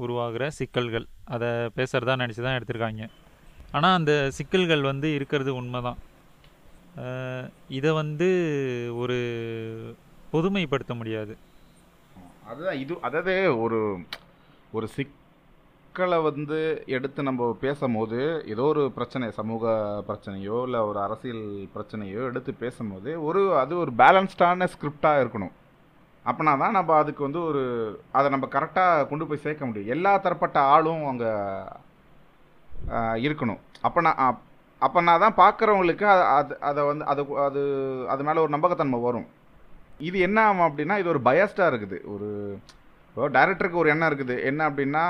உருவாகிற 0.06 0.50
சிக்கல்கள். 0.60 1.06
அதை 1.36 1.50
பேசுகிறதா 1.78 2.16
நினச்சி 2.24 2.42
தான் 2.48 2.58
எடுத்திருக்காங்க. 2.60 3.06
ஆனால் 3.76 3.98
அந்த 4.00 4.14
சிக்கல்கள் 4.40 4.90
வந்து 4.92 5.08
இருக்கிறது 5.20 5.54
உண்மைதான். 5.62 6.00
தான் 6.96 7.48
இதை 7.78 7.92
வந்து 8.02 8.30
ஒரு 9.02 9.20
பொதுமைப்படுத்த 10.34 10.94
முடியாது. 11.00 11.34
அதுதான் 12.52 12.80
இது 12.84 12.94
அதாவது 13.08 13.34
ஒரு 13.64 13.80
ஒரு 14.78 14.88
சிக்கலை 14.96 16.18
வந்து 16.28 16.58
எடுத்து 16.96 17.22
நம்ம 17.28 17.48
பேசும்போது 17.64 18.20
ஏதோ 18.54 18.66
ஒரு 18.74 18.84
பிரச்சனை 18.98 19.26
சமூக 19.40 19.74
பிரச்சனையோ 20.10 20.58
இல்லை 20.68 20.80
ஒரு 20.90 21.00
அரசியல் 21.06 21.46
பிரச்சனையோ 21.76 22.22
எடுத்து 22.32 22.52
பேசும்போது 22.64 23.12
ஒரு 23.30 23.42
அது 23.62 23.74
ஒரு 23.84 23.92
பேலன்ஸ்டான 24.02 24.68
ஸ்கிரிப்டாக 24.74 25.22
இருக்கணும். 25.24 25.54
அப்போனா 26.30 26.54
தான் 26.64 26.78
நம்ம 26.78 26.96
அதுக்கு 27.02 27.22
வந்து 27.28 27.42
ஒரு 27.50 27.64
அதை 28.18 28.28
நம்ம 28.36 28.48
கரெக்டாக 28.56 29.08
கொண்டு 29.12 29.28
போய் 29.30 29.44
சேர்க்க 29.46 29.70
முடியும். 29.70 29.92
எல்லா 29.96 30.14
தரப்பட்ட 30.26 30.58
ஆளும் 30.74 31.06
அங்கே 31.12 31.32
இருக்கணும். 33.28 33.62
அப்போனா 33.88 34.12
அப்போனா 34.82 35.14
தான் 35.26 35.40
பார்க்குறவங்களுக்கு 35.44 36.06
அது 36.38 36.54
அதை 36.70 36.82
வந்து 36.90 37.06
அது 37.12 37.24
அது 37.48 37.62
அது 38.14 38.22
மேலே 38.28 38.44
ஒரு 38.46 38.54
நம்பகத்தன்மை 38.56 39.00
வரும். 39.08 39.28
இது 40.08 40.18
என்ன 40.28 40.38
ஆகும் 40.48 40.68
அப்படின்னா 40.68 40.96
இது 41.02 41.12
ஒரு 41.14 41.22
பயஸ்டாக 41.28 41.72
இருக்குது. 41.72 41.98
ஒரு 42.14 42.30
இப்போ 43.10 43.28
டைரக்டருக்கு 43.38 43.82
ஒரு 43.84 43.92
எண்ணம் 43.94 44.10
இருக்குது. 44.12 44.36
என்ன 44.50 44.62
அப்படின்னா 44.70 45.04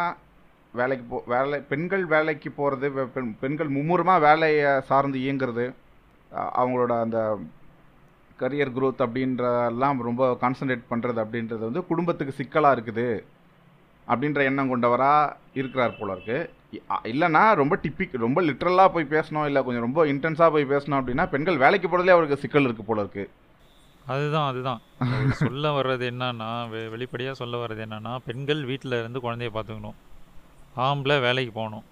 வேலைக்கு 0.79 1.05
போ 1.11 1.17
வேலை 1.33 1.57
பெண்கள் 1.71 2.03
வேலைக்கு 2.13 2.49
போகிறது 2.59 2.87
பெண் 3.15 3.31
பெண்கள் 3.41 3.69
மும்முரமாக 3.77 4.23
வேலையை 4.27 4.69
சார்ந்து 4.89 5.17
இயங்குறது 5.23 5.65
அவங்களோட 6.59 6.93
அந்த 7.05 7.19
கரியர் 8.39 8.71
growth 8.77 9.01
அப்படின்றலாம் 9.05 9.99
ரொம்ப 10.09 10.27
கான்சன்ட்ரேட் 10.43 10.89
பண்ணுறது 10.91 11.19
அப்படின்றது 11.23 11.63
வந்து 11.69 11.83
குடும்பத்துக்கு 11.89 12.33
சிக்கலாக 12.39 12.75
இருக்குது 12.77 13.07
அப்படின்ற 14.07 14.41
எண்ணம் 14.49 14.71
கொண்டவராக 14.71 15.35
இருக்கிறார் 15.59 15.99
போல 15.99 16.15
இருக்கு. 16.15 16.37
இல்லைன்னா 17.11 17.43
ரொம்ப 17.61 17.75
டிப்பிக் 17.83 18.15
ரொம்ப 18.25 18.39
லிட்ரலாக 18.47 18.89
போய் 18.95 19.11
பேசணும் 19.15 19.47
இல்லை 19.49 19.61
கொஞ்சம் 19.67 19.85
ரொம்ப 19.87 20.05
இன்டென்ஸாக 20.13 20.49
போய் 20.55 20.71
பேசணும் 20.73 20.99
அப்படின்னா 20.99 21.25
பெண்கள் 21.33 21.61
வேலைக்கு 21.63 21.87
போகிறதுலே 21.89 22.15
அவருக்கு 22.17 22.41
சிக்கல் 22.43 22.67
இருக்குது 22.67 22.89
போல 22.89 23.03
இருக்குது 23.05 23.29
அதுதான் 24.05 24.47
அதுதான். 24.51 24.81
சொல்ல 25.43 25.67
வர்றது 25.77 26.03
என்னன்னா 26.11 26.49
வெ 26.71 26.79
வெளிப்படையாக 26.93 27.39
சொல்ல 27.41 27.55
வர்றது 27.63 27.81
என்னன்னா 27.85 28.13
பெண்கள் 28.27 28.61
வீட்டில் 28.69 28.99
இருந்து 28.99 29.19
குழந்தைய 29.25 29.51
பார்த்துக்கணும். 29.55 29.97
ஆம்பளை 30.87 31.17
வேலைக்கு 31.25 31.53
போகணும். 31.59 31.85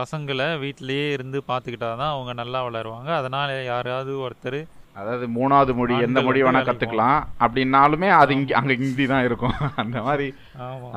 பசங்களை 0.00 0.46
வீட்டிலேயே 0.64 1.06
இருந்து 1.16 1.38
பார்த்துக்கிட்டா 1.48 1.88
தான் 2.02 2.12
அவங்க 2.14 2.32
நல்லா 2.42 2.60
வளருவாங்க. 2.66 3.10
அதனால் 3.20 3.52
யாராவது 3.72 4.12
ஒருத்தர் 4.26 4.60
அதாவது 4.96 5.26
மூணாவது 5.36 5.72
மொழி 5.78 5.94
எந்த 6.06 6.20
மொழி 6.26 6.40
வேணால் 6.44 6.68
கற்றுக்கலாம் 6.68 7.18
அப்படின்னாலுமே 7.44 8.08
அது 8.20 8.32
இங்கே 8.38 8.54
அங்கே 8.60 8.76
ஹிந்தி 8.82 9.04
தான் 9.12 9.26
இருக்கும். 9.28 9.54
அந்த 9.82 9.98
மாதிரி 10.08 10.28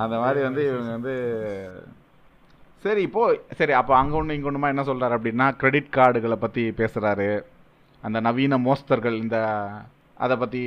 அந்த 0.04 0.16
மாதிரி 0.24 0.42
வந்து 0.48 0.64
இவங்க 0.70 0.92
வந்து 0.98 1.16
சரி 2.86 3.02
இப்போ 3.08 3.22
சரி 3.60 3.74
அப்போ 3.80 3.94
அங்கே 3.98 4.16
ஒன்று 4.20 4.36
இங்கே 4.38 4.50
ஒன்றுமா 4.50 4.72
என்ன 4.74 4.84
சொல்கிறாரு 4.88 5.18
அப்படின்னா 5.18 5.46
கிரெடிட் 5.60 5.94
கார்டுகளை 5.98 6.38
பற்றி 6.46 6.64
பேசுகிறாரு 6.80 7.28
அந்த 8.04 8.20
நவீன 8.22 8.58
மோஸ்தர்கள் 8.60 9.18
இந்த 9.18 9.38
அதை 10.18 10.36
பற்றி 10.38 10.62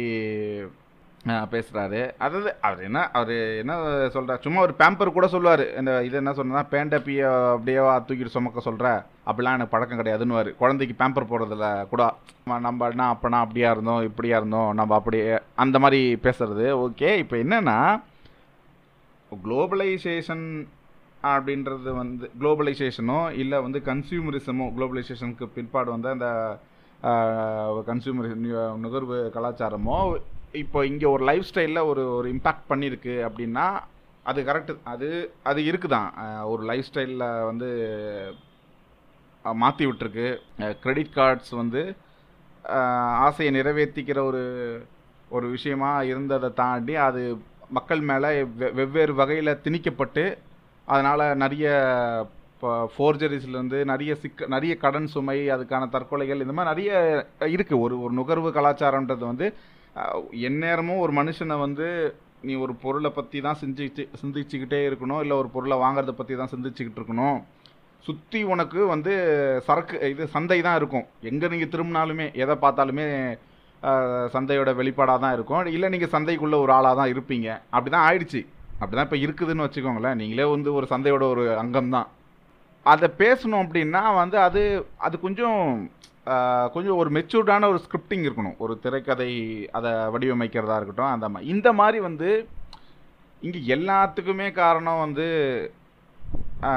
பேசுகிறாரு 1.51 2.01
அதாவது 2.19 2.51
அவர் 2.61 2.81
என்ன 2.83 2.99
அவர் 3.11 3.31
என்ன 3.57 3.73
சொல்கிறார் 4.09 4.43
சும்மா 4.43 4.61
ஒரு 4.61 4.75
பேம்பர் 4.79 5.13
கூட 5.13 5.27
சொல்லுவார். 5.27 5.65
இந்த 5.77 6.05
இது 6.05 6.17
என்ன 6.17 6.33
சொன்னா 6.33 6.63
பேண்டப்பியை 6.71 7.25
அப்படியே 7.51 7.79
தூக்கிட்டு 8.03 8.35
சுமக்க 8.35 8.61
சொல்கிற 8.61 8.89
அப்படிலாம் 9.27 9.57
எனக்கு 9.57 9.69
பழக்கம் 9.69 9.99
கிடையாதுன்னு 9.99 10.55
குழந்தைக்கு 10.55 10.95
பேம்பர் 10.99 11.31
போடுறதுல 11.31 11.69
கூட 11.87 12.03
நம்ம- 12.59 12.91
என்ன 12.91 13.09
அப்பனா 13.15 13.39
அப்படியா 13.41 13.71
இருந்தோம் 13.71 14.03
இப்படியா 14.03 14.37
இருந்தோம் 14.37 14.75
நம்ம 14.75 14.95
அப்படியே 14.95 15.27
அந்த 15.57 15.79
மாதிரி 15.79 16.01
பேசுறது. 16.23 16.67
ஓகே 16.85 17.17
இப்போ 17.17 17.37
என்னென்னா 17.37 17.79
குளோபலைசேஷன் 19.33 20.47
அப்படின்றது 21.25 21.91
வந்து 21.95 22.31
குளோபலைசேஷனோ 22.41 23.33
இல்லை 23.35 23.61
வந்து 23.61 23.83
கன்சியூமரிசமோ 23.85 24.67
குளோபலைசேஷனுக்கு 24.75 25.47
பிற்பாடு 25.55 25.91
வந்து 25.91 26.09
அந்த 26.09 26.29
கன்சியூமர் 27.89 28.31
நுகர்வு 28.85 29.19
கலாச்சாரமோ 29.35 29.99
இப்போ 30.53 30.87
இங்கே 30.87 31.07
ஒரு 31.07 31.25
லைஃப் 31.25 31.47
ஸ்டைலில் 31.55 31.85
ஒரு 31.85 32.03
ஒரு 32.15 32.29
இம்பேக்ட் 32.35 32.69
பண்ணியிருக்கு 32.69 33.15
அப்படின்னா 33.29 33.67
அது 34.25 34.43
கரெக்டு 34.43 34.73
அது 34.93 35.09
அது 35.43 35.61
இருக்குதான். 35.63 36.11
தான் 36.15 36.47
ஒரு 36.53 36.63
லைஃப் 36.71 36.89
ஸ்டைலில் 36.89 37.25
வந்து 37.45 37.69
மாற்றி 39.45 39.87
விட்டுருக்கு. 39.87 40.29
கிரெடிட் 40.83 41.13
கார்ட்ஸ் 41.17 41.53
வந்து 41.55 41.83
ஆசையை 43.27 43.51
நிறைவேற்றிக்கிற 43.57 44.19
ஒரு 44.25 44.43
ஒரு 45.29 45.47
விஷயமா 45.49 46.03
இருந்ததை 46.03 46.53
தாண்டி 46.53 46.95
அது 47.09 47.23
மக்கள் 47.69 48.01
மேலே 48.01 48.31
வெவ்வேறு 48.79 49.15
வகையில் 49.15 49.61
திணிக்கப்பட்டு 49.65 50.25
அதனால் 50.87 51.25
நிறைய 51.37 51.69
இப்போ 52.67 52.87
ஃபோர்ஜரிஸ்லேருந்து 52.95 53.79
நிறைய 53.91 54.13
சிக்க 54.21 54.47
நிறைய 54.55 54.73
கடன் 54.85 55.07
சுமை 55.13 55.37
அதுக்கான 55.55 55.85
தற்கொலைகள் 55.93 56.41
இந்த 56.45 56.55
மாதிரி 56.59 56.71
நிறைய 56.71 56.93
இருக்குது 57.53 57.79
ஒரு 57.85 57.95
ஒரு 58.05 58.13
நுகர்வு 58.19 58.51
கலாச்சாரன்றது 58.57 59.23
வந்து 59.29 59.47
எந்நேரமும் 60.49 61.03
ஒரு 61.03 61.13
மனுஷனை 61.19 61.57
வந்து 61.65 61.87
நீ 62.47 62.55
ஒரு 62.65 62.73
பொருளை 62.85 63.11
பற்றி 63.19 63.41
தான் 63.47 63.61
சிந்திச்சு 63.61 64.07
சிந்திச்சுக்கிட்டே 64.23 64.81
இருக்கணும். 64.89 65.21
இல்லை 65.25 65.37
ஒரு 65.43 65.51
பொருளை 65.55 65.79
வாங்குறத 65.85 66.15
பற்றி 66.21 66.35
தான் 66.41 66.53
சிந்திச்சுக்கிட்டு 66.55 67.01
இருக்கணும். 67.01 67.39
சுற்றி 68.09 68.43
உனக்கு 68.55 68.81
வந்து 68.95 69.15
சரக்கு 69.69 70.03
இது 70.15 70.29
சந்தை 70.35 70.59
தான் 70.69 70.81
இருக்கும். 70.81 71.07
எங்கே 71.33 71.53
நீங்கள் 71.55 71.73
திரும்பினாலுமே 71.77 72.29
எதை 72.43 72.59
பார்த்தாலுமே 72.67 73.07
சந்தையோட 74.37 74.73
வெளிப்பாடாக 74.81 75.19
தான் 75.27 75.37
இருக்கும். 75.39 75.73
இல்லை 75.77 75.91
நீங்கள் 75.97 76.15
சந்தைக்குள்ளே 76.17 76.61
ஒரு 76.67 76.75
ஆளாக 76.81 76.95
தான் 77.03 77.15
இருப்பீங்க. 77.15 77.49
அப்படி 77.77 77.93
தான் 77.97 78.07
ஆயிடுச்சு. 78.11 78.43
அப்படி 78.83 78.97
தான் 78.99 79.09
இப்போ 79.11 79.21
இருக்குதுன்னு 79.25 79.69
வச்சுக்கோங்களேன். 79.69 80.21
நீங்களே 80.25 80.49
வந்து 80.57 80.71
ஒரு 80.81 80.89
சந்தையோட 80.95 81.27
ஒரு 81.37 81.47
அங்கம் 81.65 81.95
தான் 81.97 82.09
அதை 82.87 83.09
பேசணும் 83.19 83.63
அப்படின்னா 83.65 84.03
வந்து 84.15 84.37
அது 84.41 84.63
அது 84.97 85.17
கொஞ்சம் 85.21 85.61
கொஞ்சம் 86.73 86.99
ஒரு 87.01 87.11
மெச்சூர்டான 87.11 87.69
ஒரு 87.73 87.81
ஸ்கிரிப்டிங் 87.85 88.25
இருக்கணும். 88.27 88.57
ஒரு 88.59 88.75
திரைக்கதை 88.83 89.31
அதை 89.73 89.91
வடிவமைக்கிறதா 90.15 90.79
இருக்கட்டும் 90.79 91.15
அந்த 91.15 91.27
மாதிரி 91.29 91.51
இந்த 91.51 91.69
மாதிரி 91.73 91.99
வந்து 92.01 92.31
இங்கே 93.43 93.61
எல்லாத்துக்குமே 93.75 94.49
காரணம் 94.53 95.01
வந்து 95.01 95.27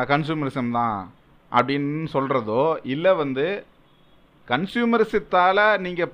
கன்சூமரிசம் 0.07 0.71
தான் 0.71 0.97
அப்படின்னு 1.51 2.07
சொல்கிறதோ 2.13 2.63
இல்லை 2.85 3.11
வந்து 3.15 3.45
கன்சியூமரிசத்தால் 4.47 5.63
நீங்கள் 5.77 6.11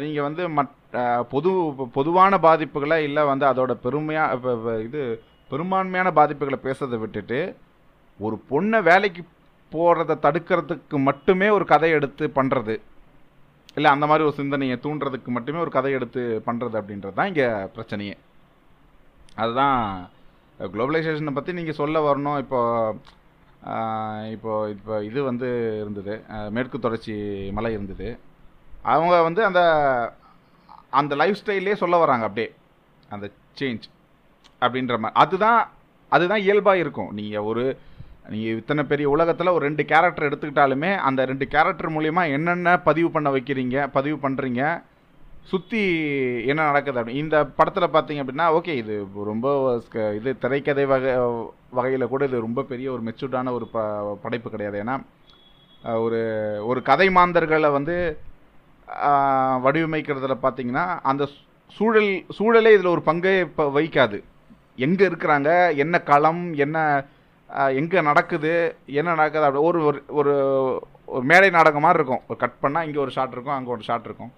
நீங்கள் 0.00 0.26
வந்து 0.28 0.44
மட் 0.48 0.72
பொது 1.28 1.50
பொதுவான 1.92 2.38
பாதிப்புகளை 2.38 2.98
இல்லை 3.02 3.22
வந்து 3.24 3.46
அதோட 3.46 3.72
பெருமையாக 3.84 4.54
இது 4.82 5.02
பெரும்பான்மையான 5.50 6.10
பாதிப்புகளை 6.12 6.58
பேசுறதை 6.62 6.98
விட்டுட்டு 6.98 7.40
ஒரு 8.26 8.36
பொண்ணை 8.50 8.78
வேலைக்கு 8.90 9.22
போகிறத 9.72 10.16
தடுக்கிறதுக்கு 10.24 10.96
மட்டுமே 11.08 11.48
ஒரு 11.56 11.64
கதை 11.72 11.90
எடுத்து 11.98 12.24
பண்ணுறது 12.38 12.74
இல்லை 13.76 13.90
அந்த 13.94 14.06
மாதிரி 14.08 14.26
ஒரு 14.28 14.34
சிந்தனையை 14.38 14.76
தூண்டுறதுக்கு 14.84 15.30
மட்டுமே 15.36 15.58
ஒரு 15.64 15.70
கதை 15.76 15.92
எடுத்து 15.98 16.22
பண்ணுறது 16.48 16.74
அப்படின்றது 16.80 17.16
தான் 17.18 17.30
இங்கே 17.30 17.46
பிரச்சனையே. 17.76 18.16
அதுதான் 19.42 19.78
குளோபலைசேஷனை 20.74 21.32
பற்றி 21.36 21.52
நீங்கள் 21.58 21.78
சொல்ல 21.80 21.98
வரணும். 22.08 22.38
இப்போ 22.44 22.60
இப்போ 24.34 24.52
இப்போ 24.74 24.94
இது 25.08 25.20
வந்து 25.28 25.48
இருந்தது. 25.82 26.14
மேற்கு 26.56 26.78
தொடர்ச்சி 26.86 27.14
மலை 27.58 27.72
இருந்தது. 27.76 28.08
அவங்க 28.94 29.14
வந்து 29.28 29.42
அந்த 29.48 29.60
அந்த 31.00 31.14
லைஃப் 31.20 31.40
ஸ்டைல்லே 31.40 31.76
சொல்ல 31.82 31.96
வராங்க 32.04 32.26
அப்படியே. 32.28 32.48
அந்த 33.14 33.26
சேஞ்ச் 33.60 33.86
அப்படின்ற 34.64 34.96
மாதிரி 35.04 35.18
அதுதான் 35.22 35.60
அதுதான் 36.16 36.44
இயல்பாக 36.46 36.82
இருக்கும். 36.84 37.10
நீங்கள் 37.18 37.46
ஒரு 37.50 37.64
நீங்கள் 38.30 38.58
இத்தனை 38.60 38.82
பெரிய 38.90 39.06
உலகத்தில் 39.14 39.54
ஒரு 39.56 39.64
ரெண்டு 39.68 39.84
கேரக்டர் 39.92 40.26
எடுத்துக்கிட்டாலுமே 40.28 40.90
அந்த 41.08 41.20
ரெண்டு 41.30 41.46
கேரக்டர் 41.54 41.94
மூலிமா 41.96 42.22
என்னென்ன 42.36 42.74
பதிவு 42.88 43.08
பண்ண 43.14 43.28
வைக்கிறீங்க 43.36 43.86
பதிவு 43.96 44.16
பண்ணுறீங்க 44.24 44.62
சுற்றி 45.50 45.80
என்ன 46.50 46.66
நடக்குது 46.68 46.98
அப்படின்னு 47.00 47.24
இந்த 47.26 47.38
படத்தில் 47.58 47.94
பார்த்தீங்க 47.94 48.22
அப்படின்னா 48.22 48.46
ஓகே 48.58 48.74
இது 48.82 48.94
ரொம்ப 49.30 49.46
இது 50.18 50.30
திரைக்கதை 50.44 50.84
வகை 50.92 51.14
வகையில் 51.78 52.10
கூட 52.12 52.22
இது 52.28 52.46
ரொம்ப 52.46 52.62
பெரிய 52.70 52.88
ஒரு 52.94 53.02
மெச்சூர்டான 53.08 53.52
ஒரு 53.58 53.66
ப 53.74 53.78
படைப்பு 54.24 54.48
கிடையாது. 54.54 54.76
ஏன்னா 54.82 54.96
ஒரு 56.04 56.20
ஒரு 56.70 56.80
கதை 56.90 57.08
மாந்தர்களை 57.18 57.70
வந்து 57.78 57.96
வடிவமைக்கிறதுல 59.64 60.36
பார்த்தீங்கன்னா 60.44 60.86
அந்த 61.10 61.24
சூழல் 61.76 62.10
சூழலே 62.38 62.72
இதில் 62.76 62.94
ஒரு 62.94 63.02
பங்கை 63.10 63.32
இப்போ 63.46 63.64
வகிக்காது. 63.76 64.18
எங்கே 64.86 65.04
இருக்கிறாங்க 65.10 65.50
என்ன 65.84 65.96
களம் 66.10 66.44
என்ன 66.64 66.78
எங்கே 67.80 68.00
நடக்குது 68.08 68.52
என்ன 69.00 69.08
நடக்குது 69.18 69.46
அப்படி 69.48 69.62
ஒரு 69.68 69.78
ஒரு 69.88 69.98
ஒரு 70.20 70.32
ஒரு 71.14 71.24
மேடை 71.30 71.48
நாடகம் 71.56 71.84
மாதிரி 71.86 72.00
இருக்கும். 72.00 72.22
ஒரு 72.28 72.38
கட் 72.42 72.60
பண்ணால் 72.62 72.86
இங்கே 72.86 73.00
ஒரு 73.04 73.12
ஷாட் 73.16 73.34
இருக்கும் 73.36 73.56
அங்கே 73.56 73.72
ஒரு 73.76 73.84
ஷாட் 73.88 74.06
இருக்கும். 74.08 74.32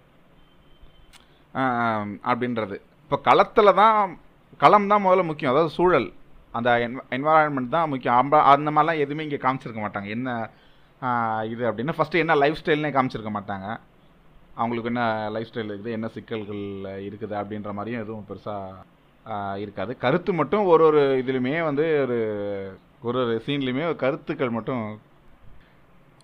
அப்படின்றது. 2.30 2.76
இப்போ 3.04 3.16
களத்தில் 3.28 3.78
தான் 3.80 3.96
களம் 4.62 4.90
தான் 4.92 5.04
முதல்ல 5.06 5.24
முக்கியம். 5.30 5.52
அதாவது 5.54 5.72
சூழல். 5.78 6.08
அந்த 6.58 6.70
என்வாரான்மெண்ட் 7.16 7.74
தான் 7.76 7.90
முக்கியம். 7.92 8.18
அம்ப 8.22 8.40
அந்த 8.54 8.70
மாதிரிலாம் 8.76 9.02
எதுவுமே 9.04 9.26
இங்கே 9.26 9.40
காமிச்சிருக்க 9.44 9.82
மாட்டாங்க. 9.86 10.08
என்ன 10.16 10.28
இது 11.52 11.62
அப்படின்னா. 11.70 11.96
ஃபஸ்ட்டு 11.98 12.22
என்ன 12.24 12.34
லைஃப் 12.42 12.60
ஸ்டைல்னே 12.60 12.90
காமிச்சிருக்க 12.96 13.32
மாட்டாங்க. 13.38 13.68
அவங்களுக்கு 14.62 14.90
என்ன 14.92 15.04
லைஃப் 15.34 15.50
ஸ்டைல் 15.50 15.70
இருக்குது 15.72 15.96
என்ன 15.98 16.08
சிக்கல்கள் 16.16 16.64
இருக்குது 17.06 17.34
அப்படின்ற 17.40 17.70
மாதிரியும் 17.78 18.02
எதுவும் 18.04 18.26
பெருசாக 18.30 19.62
இருக்காது. 19.64 19.92
கருத்து 20.04 20.32
மட்டும் 20.40 20.64
ஒரு 20.72 20.84
ஒரு 20.90 21.02
இதுலையுமே 21.22 21.54
வந்து 21.68 21.84
ஒரு 22.04 22.18
ஒரு 23.04 23.18
ஒரு 23.18 23.42
சீன்லையுமே 23.46 23.96
கருத்துக்கள் 23.96 24.50
மட்டும். 24.50 25.00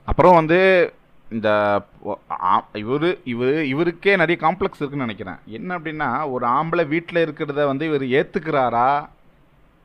அப்புறம் 0.04 0.34
வந்து 0.34 0.92
இந்த 1.30 1.82
இவர் 2.72 3.18
இவர் 3.24 3.64
இவருக்கே 3.64 4.16
நிறைய 4.16 4.46
காம்ப்ளெக்ஸ் 4.48 4.80
இருக்குன்னு 4.80 5.06
நினைக்கிறேன். 5.06 5.36
என்ன 5.46 5.78
அப்படின்னா 5.78 6.30
ஒரு 6.30 6.46
ஆம்பளை 6.46 6.86
வீட்டில் 6.86 7.26
இருக்கிறத 7.26 7.66
வந்து 7.66 7.86
இவர் 7.86 8.02
ஏற்றுக்கிறாரா 8.02 9.08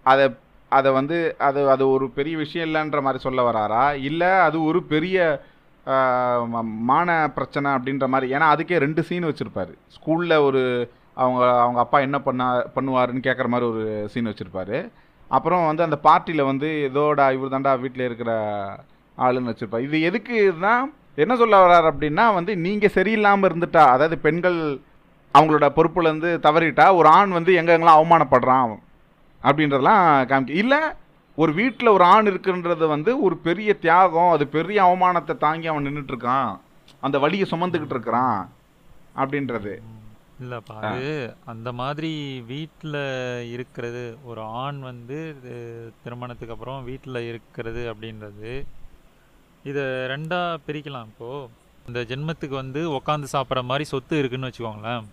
அதை 0.03 0.35
அதை 0.69 0.91
வந்து 0.91 1.35
அது 1.37 1.69
அது 1.69 1.89
ஒரு 1.89 2.09
பெரிய 2.09 2.37
விஷயம் 2.37 2.73
இல்லைன்ற 2.73 3.01
மாதிரி 3.01 3.17
சொல்ல 3.17 3.51
வராரா? 3.51 3.93
இல்லை 3.93 4.27
அது 4.27 4.63
ஒரு 4.63 4.83
பெரிய 4.83 5.43
ம- 5.85 6.63
மான 6.63 7.31
பிரச்சனை 7.33 7.71
அப்படின்ற 7.71 8.07
மாதிரி. 8.07 8.33
ஏன்னா 8.33 8.37
அதுக்கே 8.37 8.77
ரெண்டு 8.77 9.03
சீன் 9.03 9.23
வச்சுருப்பாரு. 9.23 9.73
ஸ்கூலில் 9.87 10.39
ஒரு 10.39 10.91
அவங்க 11.13 11.59
அவங்க 11.59 11.79
அப்பா 11.79 11.99
என்ன 11.99 12.19
பண்ணா 12.19 12.67
பண்ணுவாருன்னு 12.67 13.23
கேட்குற 13.23 13.47
மாதிரி 13.47 13.69
ஒரு 13.69 14.07
சீன் 14.09 14.27
வச்சுருப்பாரு. 14.27 14.89
அப்புறம் 15.35 15.67
வந்து 15.67 15.83
அந்த 15.83 15.97
பார்ட்டியில் 16.03 16.49
வந்து 16.49 16.67
ஏதோடா 16.87 17.25
இவர் 17.35 17.53
தாண்டா 17.53 17.73
வீட்டில் 17.79 18.07
இருக்கிற 18.07 18.31
ஆளுன்னு 19.17 19.51
வச்சுருப்பா 19.51 19.81
இது 19.87 19.97
எதுக்குன்னா 20.09 20.73
என்ன 21.17 21.33
சொல்ல 21.35 21.59
வர்றாரு 21.61 21.87
அப்படின்னா 21.91 22.25
வந்து 22.33 22.53
நீங்கள் 22.57 22.95
சரியில்லாமல் 22.95 23.49
இருந்துட்டா 23.49 23.83
அதாவது 23.89 24.15
பெண்கள் 24.19 24.59
அவங்களோட 25.33 25.67
பொறுப்புலேருந்து 25.77 26.31
தவறிட்டா 26.45 26.85
ஒரு 26.95 27.07
ஆண் 27.09 27.31
வந்து 27.31 27.51
எங்கெங்கெல்லாம் 27.53 27.99
அவமானப்படுறான் 27.99 28.73
அப்படின்றதெல்லாம் 29.43 30.03
காமிக்க 30.29 30.61
இல்லை 30.63 30.79
ஒரு 31.37 31.51
வீட்டில் 31.53 31.95
ஒரு 31.95 32.03
ஆண் 32.05 32.29
இருக்குன்றது 32.31 32.85
வந்து 32.87 33.11
ஒரு 33.21 33.35
பெரிய 33.37 33.69
தியாகம் 33.81 34.31
அது 34.31 34.45
பெரிய 34.47 34.77
அவமானத்தை 34.83 35.33
தாங்கி 35.37 35.67
அவன் 35.67 35.87
நின்றுட்டுருக்கான் 35.87 36.51
அந்த 37.03 37.17
வழியை 37.19 37.45
சுமந்துக்கிட்டு 37.51 37.95
இருக்கிறான் 37.95 38.39
அப்படின்றது. 39.17 39.73
இல்லைப்பா 40.43 40.77
அது 40.87 41.09
அந்த 41.51 41.69
மாதிரி 41.81 42.09
வீட்டில் 42.49 43.01
இருக்கிறது 43.55 44.01
ஒரு 44.29 44.41
ஆண் 44.63 44.79
வந்து 44.89 45.17
திருமணத்துக்கு 46.03 46.55
அப்புறம் 46.55 46.81
வீட்டில் 46.89 47.27
இருக்கிறது 47.29 47.83
அப்படின்றது 47.91 48.51
இதை 49.69 49.83
ரெண்டாக 50.13 50.59
பிரிக்கலாம் 50.65 51.07
இப்போது 51.11 51.47
இந்த 51.87 51.99
ஜென்மத்துக்கு 52.09 52.55
வந்து 52.63 52.81
உக்காந்து 52.97 53.27
சாப்பிட்ற 53.35 53.63
மாதிரி 53.69 53.85
சொத்து 53.93 54.19
இருக்குன்னு 54.21 54.49
வச்சுக்கோங்களேன். 54.49 55.05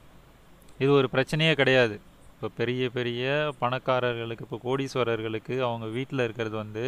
இது 0.83 0.91
ஒரு 0.99 1.09
பிரச்சனையே 1.15 1.55
கிடையாது. 1.61 1.97
இப்போ 2.35 2.49
பெரிய 2.61 2.85
பெரிய 2.99 3.25
பணக்காரர்களுக்கு 3.63 4.45
இப்போ 4.47 4.59
கோடீஸ்வரர்களுக்கு 4.67 5.57
அவங்க 5.69 5.87
வீட்டில் 5.97 6.25
இருக்கிறது 6.27 6.57
வந்து 6.63 6.85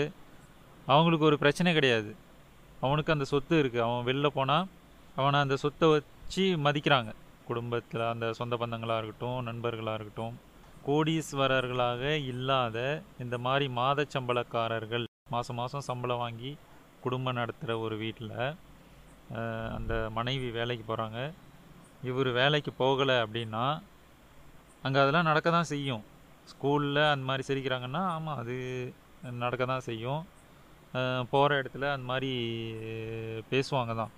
அவங்களுக்கு 0.93 1.29
ஒரு 1.31 1.37
பிரச்சனை 1.43 1.73
கிடையாது. 1.79 2.11
அவனுக்கு 2.87 3.14
அந்த 3.14 3.26
சொத்து 3.33 3.55
இருக்குது 3.62 3.85
அவன் 3.88 4.07
வெளில 4.09 4.29
போனால் 4.38 4.67
அவனை 5.21 5.38
அந்த 5.45 5.57
சொத்தை 5.64 5.88
வச்சு 5.97 6.45
மதிக்கிறாங்க. 6.67 7.12
குடும்பத்தில் 7.45 8.03
அந்த 8.03 8.33
சொந்த 8.33 8.57
பந்தங்களாக 8.57 8.99
இருக்கட்டும் 8.99 9.41
நண்பர்களாக 9.43 9.95
இருக்கட்டும் 9.95 10.35
கோடீஸ்வரர்களாக 10.87 12.03
இல்லாத 12.25 12.79
இந்த 13.19 13.39
மாதிரி 13.39 13.69
மாத 13.69 14.07
சம்பளக்காரர்கள் 14.15 15.05
மாதம் 15.31 15.57
மாதம் 15.57 15.81
சம்பளம் 15.81 16.19
வாங்கி 16.19 16.53
குடும்பம் 17.01 17.37
நடத்துகிற 17.37 17.79
ஒரு 17.79 17.97
வீட்டில் 17.97 18.35
அந்த 19.77 20.11
மனைவி 20.11 20.49
வேலைக்கு 20.51 20.85
போகிறாங்க 20.85 21.19
இவர் 22.03 22.31
வேலைக்கு 22.33 22.73
போகலை 22.79 23.17
அப்படின்னா 23.19 23.65
அங்கே 24.83 24.99
அதெல்லாம் 25.01 25.25
நடக்க 25.25 25.49
தான் 25.51 25.71
செய்யும். 25.71 26.03
ஸ்கூலில் 26.49 27.01
அந்த 27.05 27.25
மாதிரி 27.25 27.45
சிரிக்கிறாங்கன்னா 27.49 28.03
ஆமாம் 28.07 28.39
அது 28.39 28.55
நடக்க 29.39 29.65
தான் 29.65 29.87
செய்யும் 29.89 30.23
போகிற 31.31 31.51
இடத்துல 31.63 31.87
அந்த 31.93 32.07
மாதிரி 32.07 32.31
பேசுவாங்க 33.51 33.95
தான் 33.95 34.13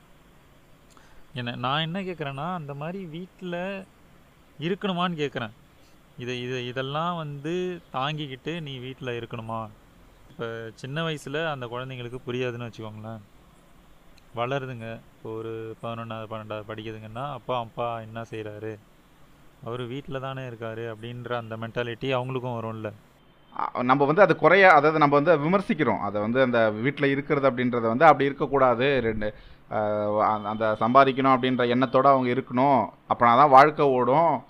என்ன 1.40 1.54
நான் 1.64 1.84
என்ன 1.86 1.98
கேட்குறேன்னா 2.08 2.46
அந்த 2.58 2.72
மாதிரி 2.80 3.00
வீட்டில் 3.14 3.60
இருக்கணுமான்னு 4.66 5.20
கேட்குறேன் 5.22 5.54
இதை 6.22 6.34
இதை 6.44 6.58
இதெல்லாம் 6.70 7.14
வந்து 7.22 7.54
தாங்கிக்கிட்டு 7.94 8.52
நீ 8.66 8.74
வீட்டில் 8.84 9.16
இருக்கணுமா? 9.18 9.60
இப்போ 10.30 10.46
சின்ன 10.82 11.02
வயசில் 11.06 11.40
அந்த 11.52 11.64
குழந்தைங்களுக்கு 11.72 12.18
புரியாதுன்னு 12.28 12.68
வச்சுக்கோங்களேன். 12.68 13.20
வளருதுங்க. 14.40 14.88
இப்போ 15.14 15.28
ஒரு 15.40 15.52
பதினொன்றாவது 15.82 16.30
பன்னெண்டாவது 16.32 16.70
படிக்குதுங்கன்னா 16.70 17.24
அப்பா 17.38 17.56
அப்பா 17.64 17.88
என்ன 18.06 18.24
செய்கிறாரு 18.32 18.72
அவர் 19.66 19.82
வீட்டில் 19.92 20.24
தானே 20.26 20.42
இருக்காரு 20.50 20.84
அப்படின்ற 20.92 21.30
அந்த 21.42 21.54
மென்டாலிட்டி 21.62 22.08
அவங்களுக்கும் 22.18 22.56
வரும்ல. 22.58 22.90
நம்ம 23.90 24.04
வந்து 24.08 24.24
அது 24.24 24.34
குறைய 24.42 24.64
அதாவது 24.78 25.02
நம்ம 25.02 25.14
வந்து 25.18 25.34
விமர்சிக்கிறோம். 25.44 26.02
அதை 26.06 26.18
வந்து 26.24 26.40
அந்த 26.46 26.58
வீட்டில் 26.84 27.12
இருக்கிறது 27.14 27.46
அப்படின்றத 27.50 27.84
வந்து 27.92 28.06
அப்படி 28.08 28.28
இருக்கக்கூடாது. 28.30 28.88
ரெண்டு 29.08 29.28
அந்த- 29.68 30.76
சம்பாதிக்கணும் 30.80 31.34
அப்படின்ற 31.34 31.62
எண்ணத்தோட 31.66 32.06
அவங்க 32.06 32.30
இருக்கணும். 32.32 32.88
அப்படின்னா 33.08 33.36
தான் 33.36 33.48
வாழ்க்கை 33.48 33.86
ஓடும். 33.86 34.42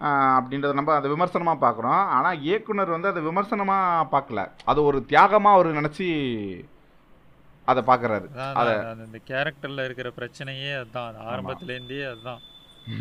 அப்படின்றத 0.00 0.72
நம்ம 0.72 0.94
அதை 0.94 1.10
விமர்சனமாக 1.10 1.66
பார்க்குறோம் 1.66 2.04
ஆனால் 2.08 2.40
இயக்குனர் 2.40 2.88
வந்து 2.88 3.08
அதை 3.08 3.22
விமர்சனமாக 3.22 4.16
பார்க்கல 4.16 4.50
அது 4.64 4.82
ஒரு 4.84 5.04
தியாகமாக 5.08 5.52
அவர் 5.54 5.66
நினச்சி 5.66 6.08
அதை 7.64 7.82
பார்க்குறாரு 7.82 8.34
அத- 8.34 8.88
அந்த- 8.90 8.96
இந்த 9.04 9.18
கேரக்டரில் 9.26 9.84
இருக்கிற 9.84 10.12
பிரச்சனையே 10.18 10.74
அதுதான் 10.74 11.14
அது 11.14 11.24
ஆரம்பத்துலேருந்தே 11.24 12.10
அதுதான். 12.10 12.40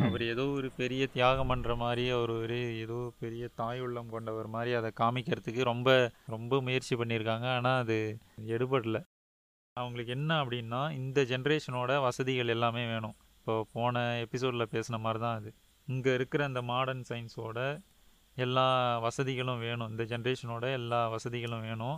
அவர் 0.01 0.23
ஏதோ 0.23 0.43
ஒரு 0.43 0.71
பெரிய 0.77 1.07
தியாகம் 1.07 1.49
பண்ணுற 1.49 1.77
மாதிரி 1.77 2.09
அவர் 2.09 2.29
ஒரு 2.29 2.79
ஏதோ 2.79 3.11
பெரிய 3.19 3.49
தாய் 3.55 3.81
உள்ளம் 3.81 4.09
கொண்டவர் 4.09 4.47
மாதிரி 4.47 4.73
அதை 4.73 4.91
காமிக்கிறதுக்கு 4.99 5.63
ரொம்ப 5.63 6.11
ரொம்ப 6.25 6.61
முயற்சி 6.61 6.95
பண்ணியிருக்காங்க. 6.95 7.55
ஆனால் 7.55 7.81
அது 7.81 8.17
எடுபடல. 8.47 9.03
அவங்களுக்கு 9.81 10.11
என்ன 10.15 10.31
அப்படின்னா 10.41 10.79
இந்த 10.99 11.19
ஜென்ரேஷனோட 11.29 11.91
வசதிகள் 12.05 12.51
எல்லாமே 12.55 12.83
வேணும். 12.91 13.15
இப்போ 13.39 13.53
போன 13.75 14.03
எபிசோடில் 14.25 14.71
பேசின 14.73 14.99
மாதிரி 15.05 15.19
தான் 15.23 15.37
அது. 15.39 15.49
இங்கே 15.87 16.11
இருக்கிற 16.17 16.41
அந்த 16.49 16.61
மாடர்ன் 16.69 17.01
சயின்ஸோட 17.09 17.59
எல்லா 18.37 18.65
வசதிகளும் 19.05 19.63
வேணும். 19.67 19.89
இந்த 19.93 20.03
ஜென்ரேஷனோட 20.11 20.65
எல்லா 20.79 20.99
வசதிகளும் 21.15 21.65
வேணும். 21.69 21.97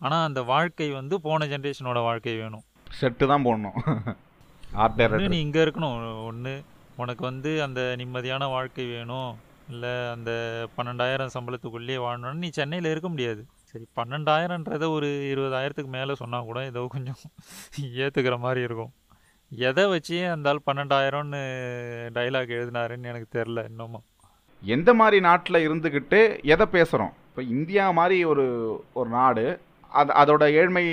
ஆனால் 0.00 0.26
அந்த 0.28 0.40
வாழ்க்கை 0.52 0.88
வந்து 1.00 1.16
போன 1.26 1.48
ஜென்ரேஷனோட 1.54 1.98
வாழ்க்கை 2.08 2.36
வேணும். 2.42 2.64
செட்டு 3.00 3.26
தான் 3.32 3.46
போடணும். 3.48 3.76
ஆர்ட் 4.82 4.94
ஒன்று 4.94 5.02
டைரக்டர் 5.02 5.34
நீ 5.34 5.40
இங்கே 5.46 5.60
இருக்கணும். 5.66 5.98
ஒன்று 6.30 6.54
உனக்கு 7.02 7.22
வந்து 7.30 7.50
அந்த 7.66 7.80
நிம்மதியான 8.02 8.44
வாழ்க்கை 8.56 8.86
வேணும். 8.96 9.30
இல்லை 9.72 9.94
அந்த 10.14 10.30
பன்னெண்டாயிரம் 10.76 11.34
சம்பளத்துக்குள்ளேயே 11.36 12.00
வாழணும்னு 12.06 12.44
நீ 12.46 12.50
சென்னையில் 12.60 12.92
இருக்க 12.94 13.08
முடியாது. 13.14 13.44
சரி 13.76 13.88
பன்னெண்டாயிரன்றதை 13.98 14.86
ஒரு 14.96 15.08
இருபதாயிரத்துக்கு 15.30 15.90
மேலே 15.96 16.12
சொன்னால் 16.20 16.46
கூட 16.50 16.58
ஏதோ 16.68 16.82
கொஞ்சம் 16.92 17.18
ஏற்றுக்கிற 18.02 18.36
மாதிரி 18.44 18.60
இருக்கும். 18.66 18.92
எதை 19.52 19.84
வச்சு 19.92 20.18
அந்த 20.34 20.50
ஆள் 20.50 20.60
பன்னெண்டாயிரம்னு 20.68 21.40
டைலாக் 22.14 22.52
எழுதினாருன்னு 22.58 23.10
எனக்கு 23.12 23.28
தெரில 23.36 23.62
இன்னமும். 23.70 24.04
எந்த 24.62 24.90
மாதிரி 25.00 25.18
நாட்டில் 25.26 25.58
இருந்துக்கிட்டு 25.66 26.20
எதை 26.54 26.66
பேசுகிறோம் 26.76 27.12
இப்போ 27.30 27.42
இந்தியா 27.56 27.84
மாதிரி 27.98 28.18
ஒரு 28.32 28.46
ஒரு 29.00 29.10
நாடு 29.16 29.44
அது 30.00 30.12
அதோட 30.22 30.46
ஏழ்மை 30.60 30.84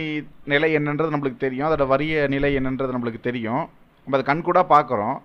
நிலை 0.54 0.69
என்னன்றது 0.80 1.13
நம்மளுக்கு 1.15 1.43
தெரியும் 1.46 1.67
அதோட 1.67 1.88
வறிய 1.93 2.28
நிலை 2.34 2.52
என்னன்றது 2.60 2.96
நம்மளுக்கு 2.96 3.22
தெரியும். 3.30 3.63
நம்ம 4.04 4.17
அதை 4.17 4.26
கண்கூடாக 4.32 4.74
பார்க்குறோம். 4.76 5.17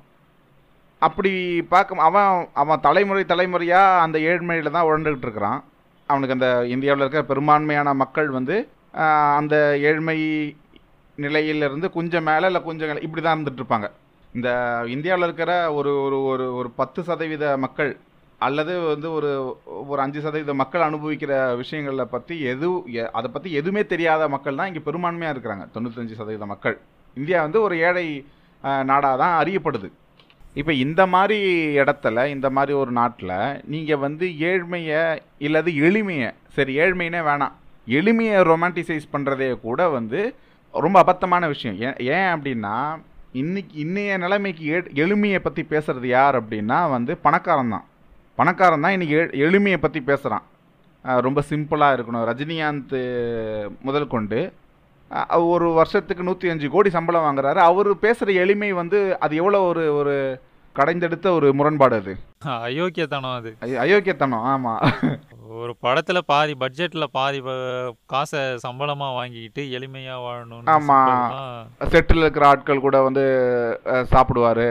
அப்படி 1.03 1.33
பார்க்க 1.75 2.07
அவன் 2.11 2.31
அவன் 2.63 2.85
தலைமுறை 2.87 3.25
தலைமுறையாக 3.35 4.01
அந்த 4.05 4.19
ஏழ்மையில் 4.31 4.77
தான் 4.77 4.89
உழண்டுக்கிட்டு 4.91 5.29
இருக்கிறான். 5.29 5.61
அவனுக்கு 6.13 6.37
அந்த 6.37 6.49
இந்தியாவில் 6.75 7.05
இருக்கிற 7.05 7.23
பெரும்பான்மையான 7.31 7.95
மக்கள் 8.03 8.29
வந்து 8.39 8.57
அந்த 9.41 9.55
ஏழ்மை 9.89 10.19
நிலையிலிருந்து 11.25 11.87
கொஞ்சம் 11.97 12.27
மேலே 12.29 12.49
இல்லை 12.51 12.61
கொஞ்சம் 12.67 13.05
இப்படி 13.07 13.23
தான் 13.23 13.37
இருந்துட்டு 13.37 13.61
இருப்பாங்க. 13.63 13.89
இந்த 14.37 14.49
இந்தியாவில் 14.95 15.27
இருக்கிற 15.27 15.53
ஒரு 15.79 15.93
ஒரு 16.07 16.19
ஒரு 16.31 16.45
ஒரு 16.59 16.69
பத்து 16.81 17.01
சதவீத 17.09 17.45
மக்கள் 17.65 17.91
அல்லது 18.47 18.73
வந்து 18.91 19.09
ஒரு 19.19 19.31
ஒரு 19.91 20.01
அஞ்சு 20.05 20.21
சதவீத 20.25 20.55
மக்கள் 20.63 20.87
அனுபவிக்கிற 20.89 21.33
விஷயங்களை 21.63 22.05
பற்றி 22.15 22.35
எது 22.53 22.69
அதை 23.19 23.29
பற்றி 23.37 23.51
எதுவுமே 23.61 23.83
தெரியாத 23.93 24.29
மக்கள் 24.35 24.59
தான் 24.61 24.71
இங்கே 24.73 24.83
பெரும்பான்மையாக 24.89 25.35
இருக்கிறாங்க. 25.35 25.65
தொண்ணூத்தஞ்சு 25.75 26.19
சதவீத 26.21 26.47
மக்கள். 26.53 26.77
இந்தியா 27.17 27.39
வந்து 27.47 27.61
ஒரு 27.67 27.77
ஏழை 27.89 28.07
நாடாக 28.91 29.17
தான் 29.23 29.35
அறியப்படுது. 29.41 29.89
இப்போ 30.59 30.73
இந்த 30.73 31.03
மாதிரி 31.07 31.41
இடத்துல 31.79 32.27
இந்த 32.27 32.51
மாதிரி 32.51 32.73
ஒரு 32.79 32.91
நாட்டில் 32.91 33.61
நீங்கள் 33.65 33.97
வந்து 33.97 34.27
ஏழ்மையை 34.27 35.19
இல்லது 35.39 35.71
எளிமையை 35.73 36.31
சரி 36.49 36.73
ஏழ்மைனே 36.79 37.21
வேணாம். 37.29 37.53
எளிமையை 37.89 38.41
ரொமான்டிசைஸ் 38.51 39.11
பண்ணுறதே 39.13 39.61
கூட 39.61 39.89
வந்து 39.89 40.21
ரொம்ப 40.73 40.97
அபத்தமான 41.05 41.47
விஷயம். 41.47 41.79
ஏன் 41.81 41.99
ஏன் 42.15 42.31
அப்படின்னா 42.35 42.77
இன்னைக்கு 43.33 43.79
இன்றைய 43.79 44.17
நிலைமைக்கு 44.19 44.83
எளிமையை 44.95 45.39
பற்றி 45.39 45.63
பேசுறது 45.71 46.07
யார் 46.07 46.37
அப்படின்னா 46.43 46.91
வந்து 46.91 47.17
பணக்காரன் 47.17 47.73
தான். 47.75 47.85
பணக்காரன் 48.37 48.81
தான் 48.81 48.95
இன்றைக்கி 48.97 49.15
எ- 49.23 49.47
எளிமையை 49.47 49.77
பற்றி 49.77 50.01
பேசுகிறான் 50.01 50.47
ரொம்ப 51.03 51.43
சிம்பிளாக 51.51 51.97
இருக்கணும். 51.97 52.27
ரஜினிகாந்த் 52.31 53.01
முதல் 53.83 54.13
கொண்டு 54.15 54.41
ஒரு 55.53 55.69
வருஷத்துக்கு 55.73 56.23
நூற்றி 56.25 56.49
அஞ்சு 56.49 56.69
கோடி 56.71 56.91
சம்பளம் 56.91 57.27
வாங்குறாரு. 57.27 57.61
அவர் 57.71 57.99
பேசுகிற 57.99 58.41
எளிமை 58.41 58.73
வந்து 58.73 58.99
அது 59.21 59.37
எவ்வளோ 59.37 59.61
ஒரு 59.71 59.85
ஒரு 59.97 60.17
கடைந்தெடுத்த 60.79 61.31
ஒரு 61.31 61.55
முரண்பாடு 61.55 61.97
அது. 61.97 62.13
அயோக்கியத்தனம் 62.65 63.35
அது. 63.35 63.51
அய- 63.61 63.81
அயோக்கியத்தனம் 63.81 64.45
ஆமாம் 64.45 64.83
ஒரு 65.49 65.77
படத்தில் 65.81 66.25
பாதி 66.27 66.55
பட்ஜெட்டில் 66.61 67.05
பாதி 67.11 67.39
காசை 68.07 68.59
சம்பளமாக 68.59 69.13
வாங்கிக்கிட்டு 69.13 69.63
எளிமையாக 69.79 70.25
வாழணும்னு 70.25 70.73
ஆமா. 70.75 70.99
செட்டில் 71.85 72.17
இருக்கிற 72.17 72.47
ஆட்கள் 72.47 72.81
கூட 72.81 73.03
வந்து 73.03 73.25
சாப்பிடுவார். 74.11 74.67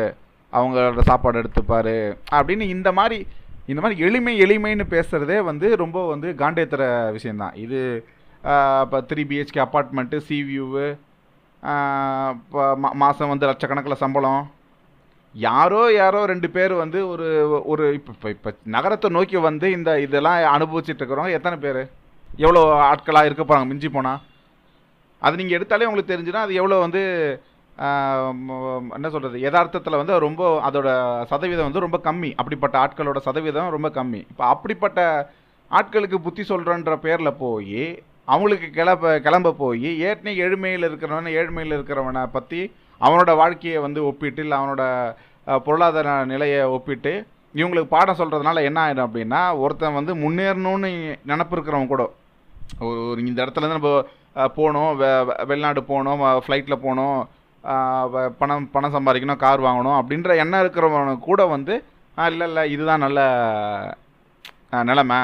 அவங்களோட 0.53 0.99
சாப்பாடு 1.01 1.41
எடுத்துப்பார். 1.41 1.95
அப்படின்னு 2.31 2.65
இந்த 2.69 2.91
மாதிரி 2.91 3.27
இந்த 3.65 3.81
மாதிரி 3.81 4.01
எளிமை 4.01 4.33
எளிமைன்னு 4.41 4.85
பேசுகிறதே 4.89 5.39
வந்து 5.41 5.75
ரொம்ப 5.75 6.07
வந்து 6.07 6.33
காண்டேத்துற 6.37 6.83
விஷயந்தான் 7.11 7.53
இது 7.55 7.81
இப்போ 8.83 9.01
three 9.09 9.23
BHK 9.29 9.63
apartment 9.65 10.17
sea 10.17 10.35
view 10.43 10.85
இப்போ 12.29 12.63
மாதம் 12.93 13.27
வந்து 13.27 13.47
லட்சக்கணக்கில் 13.47 13.93
சம்பளம். 13.93 14.43
யாரோ 15.35 15.81
யாரோ 16.01 16.19
ரெண்டு 16.31 16.47
பேர் 16.55 16.73
வந்து 16.83 16.99
ஒரு 17.13 17.25
ஒரு 17.71 17.83
இப்போ 17.97 18.11
இப்போ 18.15 18.29
இப்போ 18.35 18.51
நகரத்தை 18.75 19.09
நோக்கி 19.17 19.37
வந்து 19.47 19.67
இந்த 19.77 19.91
இதெல்லாம் 20.05 20.37
அனுபவிச்சுட்டு 20.55 21.01
இருக்கிறவங்க 21.01 21.37
எத்தனை 21.39 21.57
பேர்? 21.65 21.81
எவ்வளோ 22.29 22.61
ஆட்களாக 22.91 23.27
இருக்க 23.29 23.43
போகிறாங்க 23.43 23.69
மிஞ்சி 23.71 23.89
போனால் 23.97 24.21
அது 25.21 25.39
நீங்கள் 25.39 25.57
எடுத்தாலே 25.57 25.87
உங்களுக்கு 25.89 26.13
தெரிஞ்சுன்னா 26.13 26.43
அது 26.45 26.53
எவ்வளோ 26.61 26.79
வந்து 26.85 27.01
என்ன 28.97 29.07
சொல்கிறது 29.13 29.37
யதார்த்தத்தில் 29.45 29.99
வந்து 30.01 30.13
ரொம்ப 30.27 30.43
அதோட 30.67 30.89
சதவீதம் 31.31 31.67
வந்து 31.69 31.85
ரொம்ப 31.85 31.97
கம்மி. 32.07 32.29
அப்படிப்பட்ட 32.41 32.75
ஆட்களோட 32.83 33.19
சதவீதம் 33.27 33.75
ரொம்ப 33.75 33.89
கம்மி. 33.97 34.21
இப்போ 34.31 34.43
அப்படிப்பட்ட 34.53 34.99
ஆட்களுக்கு 35.71 36.17
புத்தி 36.27 36.43
சொல்கிறன்ற 36.51 36.95
பேரில் 37.05 37.39
போய் 37.43 37.83
அவங்களுக்கு 38.33 38.67
கிளம்ப 38.77 39.11
கிளம்ப 39.25 39.55
போய் 39.63 39.89
ஏற்கனவே 40.07 40.39
ஏழ்மையில் 40.45 40.87
இருக்கிறவன 40.89 41.31
ஏழ்மையில் 41.39 41.75
இருக்கிறவனை 41.77 42.23
பற்றி 42.37 42.61
அவனோட 43.01 43.31
வாழ்க்கையை 43.41 43.79
வந்து 43.86 43.99
ஒப்பிட்டு 44.10 44.41
இல்லை 44.45 44.55
அவனோட 44.60 44.83
பொருளாதார 45.65 46.13
நிலையை 46.33 46.62
ஒப்பிட்டு 46.75 47.12
இவங்களுக்கு 47.60 47.93
பாடம் 47.95 48.19
சொல்கிறதுனால 48.19 48.63
என்ன 48.69 48.79
ஆகிடும் 48.86 49.07
அப்படின்னா 49.07 49.41
ஒருத்தன் 49.63 49.97
வந்து 49.99 50.13
முன்னேறணும்னு 50.23 50.89
நினப்பு 51.31 51.53
இருக்கிறவங்க 51.55 51.91
கூட. 51.93 52.03
ஒரு 52.88 52.99
ஒரு 53.12 53.19
இந்த 53.29 53.39
இடத்துல 53.43 53.63
இருந்து 53.63 53.79
நம்ம 53.79 53.91
போகணும் 54.57 54.91
வெ 55.01 55.10
வெளிநாடு 55.49 55.81
போகணும் 55.91 56.21
ஃப்ளைட்டில் 56.45 56.83
போகணும் 56.86 57.17
பணம் 58.39 58.67
பணம் 58.73 58.95
சம்பாதிக்கணும் 58.95 59.41
கார் 59.43 59.65
வாங்கணும் 59.67 59.97
அப்படின்ற 59.99 60.36
எண்ணம் 60.43 60.63
இருக்கிறவனுக்கு 60.63 61.27
கூட 61.29 61.41
வந்து 61.55 61.75
இல்லை 62.17 62.45
இல்லை 62.49 62.63
இதுதான் 62.73 63.03
நல்ல 63.05 63.19
நிலமை. 64.89 65.19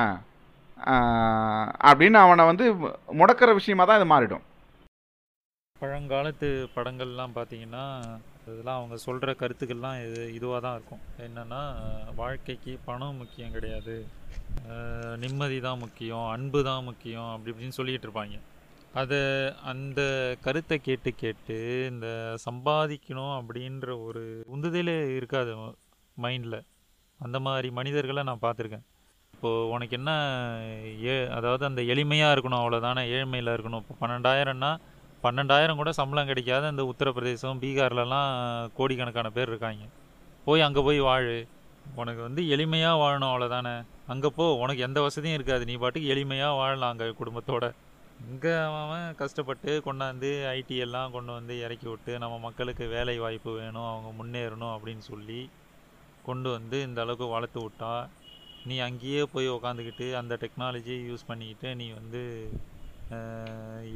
அப்படின்னு 1.90 2.18
அவனை 2.26 2.44
வந்து 2.52 2.66
முடக்கிற 3.20 3.50
விஷயமாக 3.60 3.86
தான் 3.90 4.00
இது 4.00 4.08
மாறிடும். 4.14 4.44
பழங்காலத்து 5.84 6.50
படங்கள்லாம் 6.76 7.34
பார்த்தீங்கன்னா 7.38 7.86
இதெல்லாம் 8.50 8.78
அவங்க 8.80 8.96
சொல்கிற 9.06 9.32
கருத்துக்கள்லாம் 9.42 9.98
இது 10.06 10.22
இதுவாக 10.38 10.60
தான் 10.66 10.76
இருக்கும். 10.78 11.04
என்னென்னா 11.26 11.62
வாழ்க்கைக்கு 12.20 12.74
பணம் 12.88 13.20
முக்கியம் 13.22 13.54
கிடையாது. 13.56 13.96
நிம்மதி 15.24 15.58
தான் 15.66 15.82
முக்கியம் 15.84 16.26
அன்பு 16.36 16.60
தான் 16.70 16.86
முக்கியம் 16.90 17.30
அப்படி 17.34 17.52
இப்படின்னு 17.54 17.78
சொல்லிகிட்டு 17.80 18.08
இருப்பாங்க. 18.08 18.38
அதை 19.02 19.20
அந்த 19.72 20.02
கருத்தை 20.46 20.78
கேட்டு 20.88 21.12
கேட்டு 21.24 21.58
இந்த 21.92 22.08
சம்பாதிக்கணும் 22.48 23.36
அப்படின்ற 23.40 23.88
ஒரு 24.08 24.24
உந்துதலே 24.56 24.98
இருக்காது 25.20 25.54
மைண்டில். 26.26 26.60
அந்த 27.20 27.38
மாதிரி 27.48 27.70
மனிதர்களை 27.80 28.24
நான் 28.30 28.44
பார்த்துருக்கேன். 28.46 28.86
இப்போது 29.36 29.70
உனக்கு 29.76 29.96
என்ன 30.00 30.12
ஏ 31.10 31.16
அதாவது 31.38 31.64
அந்த 31.70 31.82
எளிமையாக 31.94 32.34
இருக்கணும் 32.36 32.62
அவ்வளோதானே 32.62 33.04
ஏழ்மையில் 33.18 33.56
இருக்கணும். 33.56 33.82
இப்போ 33.84 33.96
பன்னெண்டாயிரம்னா 34.02 34.72
பன்னெண்டாயிரம் 35.24 35.80
கூட 35.82 35.92
சம்பளம் 36.00 36.30
கிடைக்காத. 36.32 36.70
இந்த 36.74 36.84
உத்தரப்பிரதேசம் 36.92 37.60
பீகார்லலாம் 37.64 38.32
கோடிக்கணக்கான 38.78 39.30
பேர் 39.38 39.52
இருக்காங்க. 39.52 39.84
போய் 40.48 40.66
அங்கே 40.68 40.82
போய் 40.88 41.00
வாழு. 41.10 41.38
உனக்கு 42.02 42.22
வந்து 42.28 42.42
எளிமையாக 42.56 43.00
வாழணும் 43.04 43.32
அவ்வளோதானே 43.32 43.74
அங்கே 44.14 44.30
போ. 44.38 44.46
உனக்கு 44.64 44.86
எந்த 44.88 45.00
வசதியும் 45.06 45.38
இருக்காது. 45.38 45.64
நீ 45.70 45.76
பாட்டுக்கு 45.84 46.12
எளிமையாக 46.16 46.60
வாழலாம் 46.62 46.92
அங்கே 46.94 47.08
குடும்பத்தோட. 47.22 47.66
இங்கே 48.32 48.54
அவன் 48.82 49.08
கஷ்டப்பட்டு 49.22 49.72
கொண்டாந்து 49.86 50.30
ஐடி 50.58 50.76
எல்லாம் 50.86 51.14
கொண்டு 51.16 51.32
வந்து 51.38 51.54
இறக்கி 51.66 51.88
விட்டு 51.92 52.14
நம்ம 52.24 52.36
மக்களுக்கு 52.46 52.86
வேலை 52.96 53.16
வாய்ப்பு 53.24 53.52
வேணும் 53.62 53.90
அவங்க 53.92 54.10
முன்னேறணும் 54.20 54.74
அப்படின்னு 54.76 55.04
சொல்லி 55.12 55.42
கொண்டு 56.28 56.50
வந்து 56.56 56.78
இந்த 56.88 57.00
அளவுக்கு 57.06 57.28
வளர்த்து 57.34 57.62
விட்டா 57.64 57.94
நீ 58.70 58.76
அங்கேயே 58.88 59.24
போய் 59.34 59.48
உக்காந்துக்கிட்டு 59.56 60.06
அந்த 60.20 60.34
டெக்னாலஜியை 60.44 61.00
யூஸ் 61.10 61.28
பண்ணிக்கிட்டு 61.30 61.70
நீ 61.80 61.88
வந்து 62.00 62.22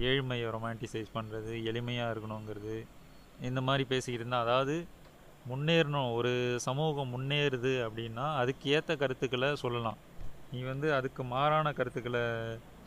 ஏழ்மையை 0.02 0.50
ரொமான்டிசைஸ் 0.52 1.16
பண்ணுறது 1.16 1.52
எளிமையாக 1.64 2.14
இருக்கணுங்கிறது 2.14 2.76
இந்த 3.42 3.62
மாதிரி 3.62 3.84
பேசிக்கிட்டு 3.84 4.24
இருந்தால் 4.24 4.46
அதாவது 4.46 4.76
முன்னேறணும் 5.50 6.14
ஒரு 6.14 6.32
சமூகம் 6.60 7.14
முன்னேறுது 7.14 7.74
அப்படின்னா 7.86 8.36
அதுக்கு 8.36 8.70
ஏற்ற 8.70 8.96
கருத்துக்களை 8.96 9.56
சொல்லலாம். 9.56 10.00
நீ 10.52 10.64
வந்து 10.64 10.94
அதுக்கு 10.94 11.24
மாறான 11.24 11.74
கருத்துக்களை 11.74 12.24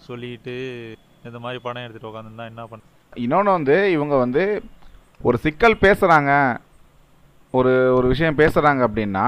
சொல்லிட்டு 0.07 0.55
இந்த 1.25 1.39
மாதிரி 1.39 1.59
படம் 1.63 1.83
எடுத்துகிட்டு 1.83 2.11
உட்காந்துருந்தா 2.11 2.47
என்ன 2.47 2.67
பண்ண 2.67 2.83
இன்னொன்று 3.21 3.53
வந்து 3.53 3.91
இவங்க 3.91 4.17
வந்து 4.17 4.43
ஒரு 5.21 5.39
சிக்கல் 5.39 5.83
பேசுகிறாங்க 5.83 6.33
ஒரு 7.55 7.73
ஒரு 7.95 8.07
விஷயம் 8.09 8.39
பேசுகிறாங்க 8.39 8.83
அப்படின்னா 8.87 9.27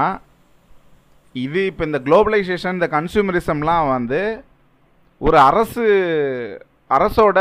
இது 1.35 1.65
இப்போ 1.65 1.83
இந்த 1.85 1.99
குளோபலைசேஷன் 1.99 2.73
இந்த 2.73 2.87
கன்சூமரிசம்லாம் 2.87 3.89
வந்து 3.89 4.21
ஒரு 5.21 5.37
அரசு 5.39 5.83
அரசோட 6.93 7.39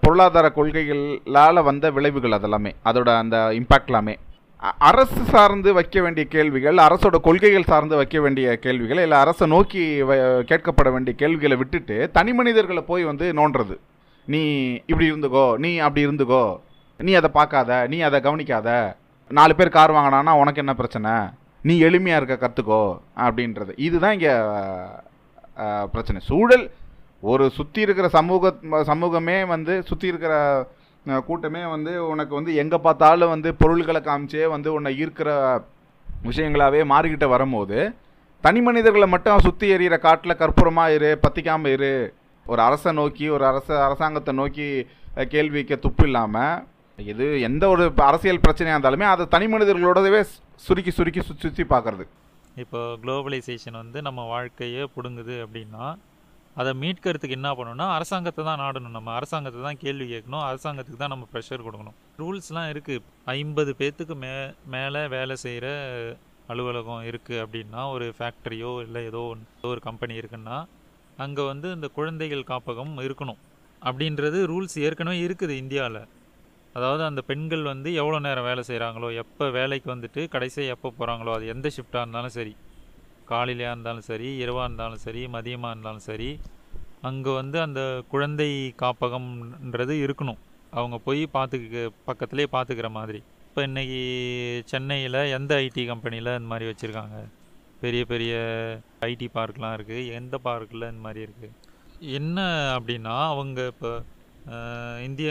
பொருளாதார 0.00 0.46
கொள்கைகளால் 0.50 1.62
வந்த 1.62 1.90
விளைவுகள் 1.90 2.36
அதெல்லாமே 2.38 2.72
அதோட 2.84 3.08
அந்த 3.16 3.36
இம்பேக்ட்லாமே 3.58 4.14
அரசு 4.88 5.20
சார்ந்து 5.24 5.70
வைக்க 5.72 6.00
வேண்டிய 6.00 6.26
கேள்விகள் 6.26 6.78
அரசோட 6.78 7.16
கொள்கைகள் 7.20 7.64
சார்ந்து 7.64 7.96
வைக்க 7.96 8.20
வேண்டிய 8.20 8.56
கேள்விகள் 8.58 8.98
இல்லை 8.98 9.18
அரசை 9.18 9.46
நோக்கி 9.46 9.82
வ- 10.02 10.18
கேட்கப்பட 10.44 10.88
வேண்டிய 10.92 11.14
கேள்விகளை 11.14 11.56
விட்டுட்டு 11.56 11.96
தனி 12.12 12.32
மனிதர்களை 12.32 12.82
போய் 12.82 13.04
வந்து 13.04 13.26
நோண்டுறது. 13.32 13.76
நீ 14.28 14.42
இப்படி 14.86 15.06
இருந்துக்கோ 15.12 15.56
நீ 15.56 15.78
அப்படி 15.78 16.06
இருந்துக்கோ 16.06 16.42
நீ 17.00 17.12
அதை 17.12 17.30
பார்க்காத 17.30 17.86
நீ 17.88 18.00
அதை 18.00 18.20
கவனிக்காத 18.20 18.68
நாலு 19.30 19.54
பேர் 19.54 19.68
கார் 19.68 19.92
வாங்கினானா 19.92 20.32
உனக்கு 20.34 20.60
என்ன 20.60 20.74
பிரச்சனை? 20.74 21.12
நீ 21.62 21.74
எளிமையாக 21.82 22.20
இருக்க 22.20 22.36
கற்றுக்கோ 22.38 22.82
அப்படின்றது. 23.18 23.72
இதுதான் 23.78 24.12
இங்கே 24.12 24.34
பிரச்சனை. 25.92 26.20
சூழல் 26.22 26.64
ஒரு 27.22 27.44
சுற்றி 27.50 27.80
இருக்கிற 27.80 28.08
சமூக 28.08 28.52
சமூகமே 28.82 29.44
வந்து 29.44 29.74
சுற்றி 29.82 30.06
இருக்கிற 30.08 30.34
கூட்டமே 31.26 31.62
வந்து 31.66 31.92
உனக்கு 32.06 32.32
வந்து 32.34 32.52
எங்கே 32.54 32.78
பார்த்தாலும் 32.78 33.28
வந்து 33.28 33.54
பொருள்களை 33.54 34.00
காமிச்சே 34.00 34.46
வந்து 34.46 34.68
உன்னை 34.72 34.90
ஈர்க்கிற 34.98 35.30
விஷயங்களாகவே 36.24 36.80
மாறிக்கிட்டு 36.84 37.28
வரும்போது 37.28 37.78
தனி 38.44 38.60
மனிதர்களை 38.60 39.06
மட்டும் 39.08 39.38
சுற்றி 39.38 39.66
எறிகிற 39.74 39.96
காட்டில் 39.98 40.40
கற்பூரமாக 40.40 40.94
இரு 40.94 41.10
பற்றிக்காமல் 41.24 41.72
இரு 41.72 41.92
ஒரு 42.46 42.62
அரசை 42.62 42.92
நோக்கி 42.92 43.26
ஒரு 43.28 43.44
அரச 43.44 43.68
அரசாங்கத்தை 43.84 44.34
நோக்கி 44.34 44.68
கேள்விக்க 45.30 45.76
துப்பு 45.76 46.04
இல்லாமல் 46.06 46.62
எது 46.98 47.26
எந்த 47.40 47.68
ஒரு 47.68 47.84
அரசியல் 47.96 48.44
பிரச்சனையாக 48.46 48.76
இருந்தாலுமே 48.76 49.04
அதை 49.04 49.24
தனி 49.28 49.46
மனிதர்களோடவே 49.46 50.20
சுருக்கி 50.66 50.90
சுருக்கி 50.90 51.20
சுற்றி 51.20 51.44
சுற்றி 51.48 51.64
பார்க்கறது. 51.64 52.04
இப்போ 52.56 52.80
குளோபலைசேஷன் 53.02 53.72
வந்து 53.72 54.02
நம்ம 54.02 54.20
வாழ்க்கையை 54.26 54.82
பிடுங்குது 54.96 55.34
அப்படின்னா 55.44 55.84
அதை 56.60 56.70
மீட்கிறதுக்கு 56.82 57.36
என்ன 57.38 57.50
பண்ணணும்னா 57.58 57.86
அரசாங்கத்தை 57.96 58.42
தான் 58.48 58.60
நாடணும் 58.64 58.96
நம்ம. 58.96 59.12
அரசாங்கத்தை 59.18 59.60
தான் 59.66 59.80
கேள்வி 59.84 60.06
கேட்கணும். 60.12 60.44
அரசாங்கத்துக்கு 60.50 61.00
தான் 61.02 61.12
நம்ம 61.14 61.26
ப்ரெஷர் 61.32 61.64
கொடுக்கணும். 61.66 61.96
ரூல்ஸ்லாம் 62.22 62.68
இருக்குது 62.72 63.04
ஐம்பது 63.36 63.72
பேர்த்துக்கு 63.80 64.16
மே 64.24 64.32
மேலே 64.74 65.02
வேலை 65.16 65.36
செய்கிற 65.44 65.66
அலுவலகம் 66.52 67.04
இருக்குது 67.10 67.40
அப்படின்னா 67.44 67.82
ஒரு 67.94 68.06
ஃபேக்ட்ரியோ 68.18 68.72
இல்லை 68.86 69.02
ஏதோ 69.10 69.22
ஏதோ 69.58 69.68
ஒரு 69.74 69.82
கம்பெனி 69.88 70.14
இருக்குன்னா 70.22 70.56
அங்கே 71.24 71.42
வந்து 71.50 71.68
இந்த 71.76 71.88
குழந்தைகள் 71.98 72.48
காப்பகம் 72.50 72.94
இருக்கணும். 73.06 73.40
அப்படின்றது 73.88 74.38
ரூல்ஸ் 74.52 74.76
ஏற்கனவே 74.86 75.20
இருக்குது 75.26 75.54
இந்தியாவில் 75.62 76.02
அதாவது 76.78 77.02
அந்த 77.10 77.20
பெண்கள் 77.28 77.62
வந்து 77.72 77.88
எவ்வளோ 78.00 78.18
நேரம் 78.26 78.48
வேலை 78.48 78.62
செய்கிறாங்களோ 78.68 79.08
எப்போ 79.22 79.44
வேலைக்கு 79.58 79.88
வந்துட்டு 79.94 80.22
கடைசியாக 80.34 80.74
எப்போ 80.74 80.88
போகிறாங்களோ 80.98 81.32
அது 81.36 81.46
எந்த 81.54 81.68
ஷிஃப்டாக 81.76 82.04
இருந்தாலும் 82.04 82.34
சரி. 82.36 82.52
காலையிலையாக 83.32 83.74
இருந்தாலும் 83.74 84.08
சரி 84.10 84.28
இரவாக 84.44 84.66
இருந்தாலும் 84.68 85.02
சரி 85.06 85.22
மதியமாக 85.34 85.74
இருந்தாலும் 85.74 86.06
சரி 86.10 86.30
அங்கே 87.08 87.32
வந்து 87.40 87.58
அந்த 87.66 87.80
குழந்தை 88.12 88.48
காப்பகம்ன்றது 88.82 89.94
இருக்கணும். 90.04 90.40
அவங்க 90.78 90.96
போய் 91.06 91.22
பார்த்துக்க 91.36 91.84
பக்கத்துலேயே 92.08 92.48
பார்த்துக்கிற 92.54 92.88
மாதிரி. 92.96 93.20
இப்போ 93.48 93.60
இன்னைக்கு 93.68 94.00
சென்னையில் 94.72 95.20
எந்த 95.36 95.52
ஐடி 95.66 95.82
கம்பெனியில் 95.92 96.36
இந்த 96.38 96.48
மாதிரி 96.52 96.68
வச்சுருக்காங்க? 96.70 97.16
பெரிய 97.82 98.02
பெரிய 98.12 98.32
ஐடி 99.08 99.26
பார்க்லாம் 99.36 99.74
இருக்குது 99.76 100.06
எந்த 100.18 100.34
பார்க்கில் 100.46 100.90
இந்த 100.92 101.02
மாதிரி 101.06 101.20
இருக்குது 101.26 101.56
என்ன 102.18 102.38
அப்படின்னா 102.76 103.14
அவங்க 103.32 103.60
இப்போ 103.72 103.90
இந்திய 105.06 105.30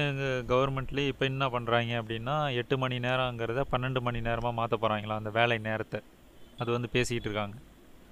கவர்மெண்ட்லேயே 0.52 1.12
இப்போ 1.12 1.26
என்ன 1.32 1.46
பண்ணுறாங்க 1.56 1.94
அப்படின்னா 2.02 2.36
எட்டு 2.62 2.76
மணி 2.84 2.98
நேரங்கிறத 3.06 3.64
பன்னெண்டு 3.74 4.02
மணி 4.08 4.20
நேரமாக 4.28 4.58
மாற்ற 4.60 4.76
போகிறாங்களா 4.84 5.20
அந்த 5.22 5.32
வேலை 5.40 5.58
நேரத்தை? 5.70 6.00
அது 6.62 6.70
வந்து 6.76 6.90
பேசிக்கிட்டு 6.96 7.30
இருக்காங்க. 7.30 7.58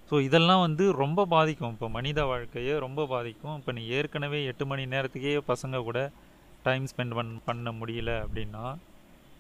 ஸோ 0.09 0.15
இதெல்லாம் 0.27 0.63
வந்து 0.65 0.83
ரொம்ப 1.03 1.25
பாதிக்கும். 1.35 1.73
இப்போ 1.75 1.87
மனித 1.97 2.19
வாழ்க்கையை 2.31 2.73
ரொம்ப 2.85 3.01
பாதிக்கும். 3.13 3.55
இப்போ 3.59 3.71
நீ 3.77 3.83
ஏற்கனவே 3.97 4.39
எட்டு 4.51 4.65
மணி 4.71 4.83
நேரத்துக்கே 4.93 5.33
பசங்க 5.51 5.81
கூட 5.87 6.01
டைம் 6.67 6.85
ஸ்பெண்ட் 6.91 7.15
பண் 7.17 7.33
பண்ண 7.47 7.71
முடியல 7.79 8.11
அப்படின்னா 8.25 8.63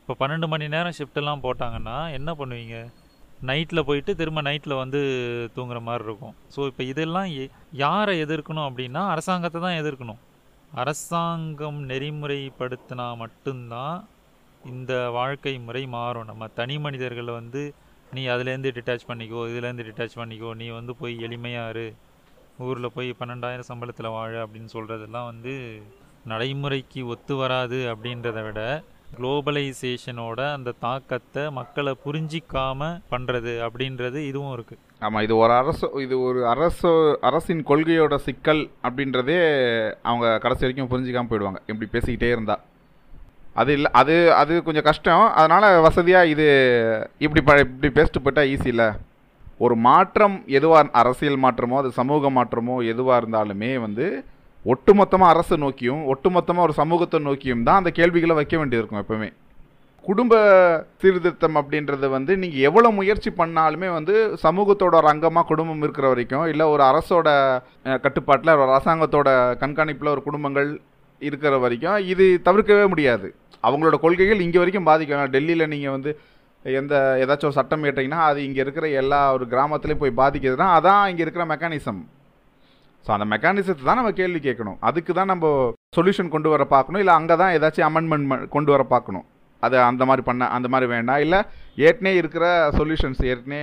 இப்போ 0.01 0.15
பன்னெண்டு 0.19 0.47
மணி 0.51 0.65
நேரம் 0.73 0.95
ஷிஃப்ட்டெல்லாம் 0.97 1.43
போட்டாங்கன்னா 1.45 1.95
என்ன 2.17 2.29
பண்ணுவீங்க? 2.41 2.77
நைட்டில் 3.49 3.85
போயிட்டு 3.87 4.11
திரும்ப 4.19 4.39
நைட்டில் 4.47 4.79
வந்து 4.81 4.99
தூங்குற 5.55 5.79
மாதிரி 5.87 6.05
இருக்கும். 6.07 6.35
ஸோ 6.53 6.59
இப்போ 6.69 6.83
இதெல்லாம் 6.91 7.27
யாரை 7.85 8.13
எதிர்க்கணும் 8.25 8.67
அப்படின்னா 8.67 9.01
அரசாங்கத்தை 9.15 9.59
தான் 9.65 9.79
எதிர்க்கணும். 9.81 10.21
அரசாங்கம் 10.83 11.81
நெறிமுறைப்படுத்தினா 11.91 13.07
மட்டும்தான் 13.23 13.97
இந்த 14.73 14.93
வாழ்க்கை 15.17 15.53
முறை 15.65 15.83
மாறும். 15.97 16.29
நம்ம 16.31 16.47
தனி 16.59 16.77
மனிதர்களை 16.85 17.33
வந்து 17.41 17.61
நீ 18.11 18.21
அதுலேருந்து 18.27 18.71
டிட்டாச் 18.75 19.07
பண்ணிக்கோ 19.09 19.41
இதுலேருந்து 19.49 19.85
டிட்டாச் 19.87 20.19
பண்ணிக்கோ 20.19 20.51
நீ 20.55 20.67
வந்து 20.69 20.93
போய் 20.95 21.15
எளிமையாக 21.25 21.71
இரு. 21.73 21.87
ஊரில் 22.65 22.93
போய் 22.93 23.09
பன்னெண்டாயிரம் 23.19 23.69
சம்பளத்தில் 23.69 24.13
வாழ 24.13 24.33
அப்படின்னு 24.43 24.69
சொல்கிறதெல்லாம் 24.71 25.27
வந்து 25.31 25.53
நடைமுறைக்கு 26.25 27.01
ஒத்து 27.07 27.33
வராது 27.35 27.79
அப்படின்றத 27.91 28.39
விட 28.43 28.61
குளோபலைசேஷனோட 29.17 30.39
அந்த 30.53 30.73
தாக்கத்தை 30.79 31.43
மக்களை 31.49 31.93
புரிஞ்சிக்காம 32.05 32.89
பண்ணுறது 33.11 33.53
அப்படின்றது 33.67 34.19
இதுவும் 34.29 34.53
இருக்குது 34.55 34.81
ஆமாம் 35.01 35.23
இது 35.23 35.35
ஒரு 35.35 35.53
அரசு 35.53 35.87
இது 36.05 36.15
ஒரு 36.21 36.41
அரசு 36.47 36.91
அரசின் 37.21 37.63
கொள்கையோட 37.63 38.15
சிக்கல் 38.25 38.63
அப்படின்றதே 38.83 39.37
அவங்க 40.03 40.27
கடைசி 40.37 40.65
வரைக்கும் 40.65 40.91
புரிஞ்சிக்காமல் 40.93 41.31
போயிடுவாங்க. 41.31 41.61
இப்படி 41.67 41.89
பேசிக்கிட்டே 41.93 42.31
இருந்தால் 42.31 42.63
அது 43.61 43.71
இல்லை 43.77 43.89
அது 43.99 44.15
அது 44.41 44.53
கொஞ்சம் 44.67 44.87
கஷ்டம். 44.87 45.23
அதனால் 45.41 45.67
வசதியாக 45.87 46.31
இது 46.33 46.47
இப்படி 47.25 47.41
ப 47.47 47.53
இப்படி 47.65 47.89
பேசிட்டு 47.97 48.23
போயிட்டா 48.25 48.43
ஈஸி 48.53 48.69
இல்லை. 48.73 48.89
ஒரு 49.65 49.75
மாற்றம் 49.87 50.35
எதுவாக 50.57 50.91
அரசியல் 51.01 51.39
மாற்றமோ 51.45 51.77
அது 51.81 51.89
சமூக 51.99 52.29
மாற்றமோ 52.37 52.75
எதுவாக 52.93 53.19
இருந்தாலுமே 53.21 53.71
வந்து 53.85 54.07
ஒட்டுமொத்தமாக 54.65 55.33
அரசு 55.33 55.55
நோக்கியும் 55.63 56.01
ஒட்டுமொத்தமாக 56.13 56.65
ஒரு 56.67 56.73
சமூகத்தை 56.79 57.19
நோக்கியும் 57.27 57.65
தான் 57.67 57.79
அந்த 57.81 57.91
கேள்விகளை 57.99 58.35
வைக்க 58.39 58.55
வேண்டியிருக்கும் 58.61 59.01
எப்பவுமே. 59.01 59.29
குடும்ப 60.03 60.33
சீர்திருத்தம் 61.01 61.57
அப்படின்றது 61.61 62.07
வந்து 62.15 62.33
நீங்கள் 62.41 62.65
எவ்வளோ 62.69 62.89
முயற்சி 62.99 63.29
பண்ணாலுமே 63.39 63.89
வந்து 63.95 64.13
சமூகத்தோட 64.43 64.93
ஒரு 65.01 65.09
அங்கமாக 65.13 65.49
குடும்பம் 65.51 65.81
இருக்கிற 65.85 66.07
வரைக்கும் 66.11 66.45
இல்லை 66.51 66.65
ஒரு 66.73 66.83
அரசோட 66.91 67.29
கட்டுப்பாட்டில் 68.05 68.53
ஒரு 68.61 68.69
அரசாங்கத்தோட 68.73 69.29
கண்காணிப்பில் 69.63 70.13
ஒரு 70.15 70.23
குடும்பங்கள் 70.27 70.69
இருக்கிற 71.21 71.53
வரைக்கும் 71.65 71.99
இது 72.13 72.25
தவிர்க்கவே 72.47 72.85
முடியாது. 72.93 73.27
அவங்களோட 73.67 73.95
கொள்கைகள் 74.05 74.43
இங்கே 74.45 74.59
வரைக்கும் 74.63 74.89
பாதிக்கும். 74.89 75.31
டெல்லியில் 75.35 75.71
நீங்கள் 75.73 75.95
வந்து 75.95 76.11
எந்த 76.65 76.93
ஏதாச்சும் 77.23 77.49
ஒரு 77.49 77.57
சட்டம் 77.59 77.85
ஏற்றிங்கன்னா 77.89 78.21
அது 78.29 78.39
இங்கே 78.47 78.61
இருக்கிற 78.65 78.85
எல்லா 79.01 79.19
ஒரு 79.35 79.45
கிராமத்துலேயும் 79.53 80.03
போய் 80.03 80.19
பாதிக்கிறதுனா 80.21 80.67
அதான் 80.77 81.03
இங்கே 81.11 81.23
இருக்கிற 81.25 81.43
மெக்கானிசம் 81.53 82.01
ஸோ 83.05 83.11
அந்த 83.15 83.25
மெக்கானிசத்தை 83.33 83.83
தான் 83.89 83.99
நம்ம 83.99 84.09
கேள்வி 84.19 84.39
கேட்கணும். 84.45 84.77
அதுக்கு 84.87 85.11
தான் 85.19 85.29
நம்ம 85.31 85.45
சொல்யூஷன் 85.97 86.31
கொண்டு 86.33 86.49
வர 86.53 86.63
பார்க்கணும். 86.73 87.01
இல்லை 87.03 87.13
அங்கே 87.19 87.35
தான் 87.41 87.53
ஏதாச்சும் 87.57 87.87
அமெண்ட்மெண்ட் 87.89 88.49
கொண்டு 88.55 88.71
வர 88.73 88.83
பார்க்கணும். 88.93 89.25
அது 89.65 89.75
அந்த 89.91 90.03
மாதிரி 90.09 90.23
பண்ண 90.29 90.49
அந்த 90.55 90.67
மாதிரி 90.73 90.87
வேண்டாம் 90.95 91.21
இல்லை 91.25 91.39
ஏற்கனவே 91.87 92.17
இருக்கிற 92.21 92.45
சொல்யூஷன்ஸ் 92.79 93.21
ஏற்கனவே 93.31 93.61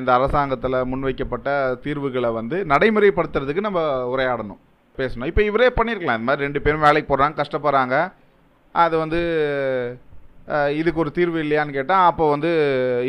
இந்த 0.00 0.10
அரசாங்கத்தில் 0.18 0.78
முன்வைக்கப்பட்ட 0.90 1.50
தீர்வுகளை 1.84 2.30
வந்து 2.38 2.56
நடைமுறைப்படுத்துறதுக்கு 2.72 3.66
நம்ம 3.68 3.80
உரையாடணும். 4.14 4.60
பேசணும். 5.00 5.28
இப்போ 5.30 5.42
இவரே 5.50 5.70
பண்ணியிருக்கலாம் 5.78 6.18
இந்த 6.18 6.28
மாதிரி 6.30 6.46
ரெண்டு 6.46 6.62
பேரும் 6.64 6.86
வேலைக்கு 6.88 7.10
போடுறாங்க 7.10 7.40
கஷ்டப்படுறாங்க. 7.42 7.96
அது 8.74 8.94
வந்து 9.04 9.20
இதுக்கு 10.80 11.00
ஒரு 11.04 11.10
தீர்வு 11.16 11.38
இல்லையான்னு 11.44 11.76
கேட்டால் 11.78 12.04
அப்போ 12.10 12.24
வந்து 12.34 12.50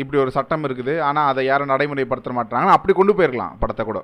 இப்படி 0.00 0.18
ஒரு 0.22 0.30
சட்டம் 0.38 0.64
இருக்குது. 0.68 0.94
ஆனால் 1.08 1.28
அதை 1.32 1.42
யாரும் 1.50 1.70
நடைமுறைப்படுத்த 1.72 2.32
மாட்டாங்கன்னு 2.38 2.76
அப்படி 2.78 2.94
கொண்டு 2.98 3.14
போயிருக்கலாம் 3.18 3.54
படத்தை 3.62 3.84
கூட. 3.90 4.00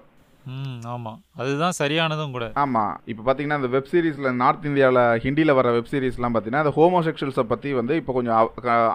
ம் 0.54 0.80
ஆமாம் 0.94 1.18
அதுதான் 1.42 1.76
சரியானதும் 1.80 2.34
கூட. 2.34 2.46
ஆமாம் 2.62 2.92
இப்போ 3.10 3.22
பார்த்தீங்கன்னா 3.26 3.58
இந்த 3.60 3.70
வெப் 3.74 3.90
சீரிஸில் 3.92 4.28
நார்த் 4.42 4.66
இந்தியாவில் 4.70 5.00
ஹிந்தியில் 5.24 5.56
வர 5.58 5.70
வெப் 5.76 5.90
சீரிஸ்லாம் 5.92 6.34
பார்த்தீங்கன்னா 6.34 6.64
அந்த 6.64 6.74
ஹோமோசெக்ஷுவல்ஸை 6.78 7.44
பற்றி 7.52 7.70
வந்து 7.80 7.94
இப்போ 8.00 8.12
கொஞ்சம் 8.18 8.36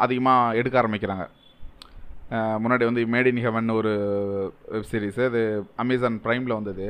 அதிகமாக 0.05 0.57
எடுக்க 0.59 0.81
ஆரம்பிக்கிறாங்க. 0.81 1.25
முன்னாடி 2.63 2.83
வந்து 2.89 3.01
மேட் 3.13 3.29
இன் 3.31 3.41
ஹெவன் 3.45 3.71
ஒரு 3.79 3.91
வெப் 4.73 4.89
சீரிஸ் 4.91 5.19
அது 5.29 5.41
அமேசான் 5.83 6.21
ப்ரைமில் 6.25 6.57
வந்தது. 6.59 6.87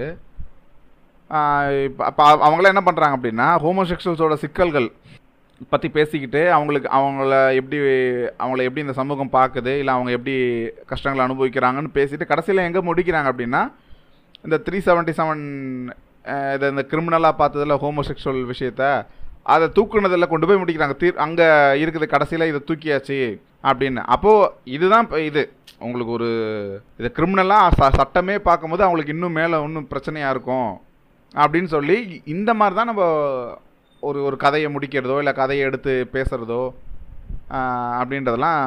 இப்போ 1.87 2.03
அப்போ 2.09 2.23
அவங்களாம் 2.47 2.73
என்ன 2.73 2.83
பண்ணுறாங்க 2.87 3.15
அப்படின்னா 3.17 3.47
ஹோமோசெக்ஷுவல்ஸோட 3.65 4.35
சிக்கல்கள் 4.43 4.87
பற்றி 5.71 5.87
பேசிக்கிட்டு 5.97 6.41
அவங்களுக்கு 6.55 6.87
அவங்கள 6.97 7.33
எப்படி 7.59 7.77
அவங்கள 8.43 8.61
எப்படி 8.67 8.83
இந்த 8.85 8.95
சமூகம் 8.99 9.35
பார்க்குது 9.37 9.73
இல்லை 9.81 9.93
அவங்க 9.97 10.11
எப்படி 10.17 10.35
கஷ்டங்களை 10.91 11.23
அனுபவிக்கிறாங்கன்னு 11.27 11.97
பேசிட்டு 11.99 12.29
கடைசியில் 12.31 12.67
எங்கே 12.67 12.81
முடிக்கிறாங்க 12.89 13.31
அப்படின்னா 13.33 13.61
இந்த 14.45 14.57
த்ரீ 14.67 14.77
செவன்ட்டி 14.87 15.13
செவன் 15.19 15.45
இதை 16.55 16.65
இந்த 16.73 16.83
கிரிமினலாக 16.91 17.39
பார்த்ததில் 17.41 17.81
ஹோமோசெக்ஷுவல் 17.85 18.43
விஷயத்த 18.53 18.83
அதை 19.53 19.65
தூக்குனதில் 19.77 20.31
கொண்டு 20.31 20.47
போய் 20.47 20.61
முடிக்கிறாங்க. 20.61 20.95
தீர் 21.01 21.23
அங்கே 21.25 21.47
இருக்குது 21.83 22.13
கடைசியில் 22.13 22.49
இதை 22.51 22.59
தூக்கியாச்சு 22.69 23.17
அப்படின்னு. 23.69 24.01
அப்போது 24.15 24.49
இதுதான் 24.75 25.05
இப்போ 25.05 25.19
இது. 25.29 25.43
உங்களுக்கு 25.85 26.13
ஒரு 26.17 26.29
இது 26.99 27.09
கிரிமினலாக 27.17 27.75
ச 27.77 27.89
சட்டமே 27.99 28.35
பார்க்கும்போது 28.47 28.85
அவங்களுக்கு 28.85 29.13
இன்னும் 29.15 29.37
மேலே 29.39 29.55
இன்னும் 29.67 29.91
பிரச்சனையாக 29.93 30.33
இருக்கும். 30.35 30.71
அப்படின்னு 31.33 31.69
சொல்லி 31.73 31.97
இந்த 32.35 32.51
மாதிரி 32.59 32.75
தான் 32.77 32.89
நம்ம 32.91 33.03
ஒரு 34.03 34.19
ஒரு 34.27 34.37
கதையை 34.43 34.69
முடிக்கிறதோ 34.75 35.17
இல்லை 35.21 35.33
கதையை 35.39 35.63
எடுத்து 35.69 35.93
பேசுகிறதோ 36.15 36.63
அப்படின்றதெல்லாம் 37.99 38.61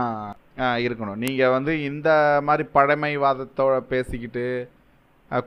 இருக்கணும். 0.86 1.20
நீங்கள் 1.24 1.54
வந்து 1.56 1.72
இந்த 1.90 2.08
மாதிரி 2.48 2.64
பழமைவாதத்தோட 2.76 3.76
பேசிக்கிட்டு 3.92 4.44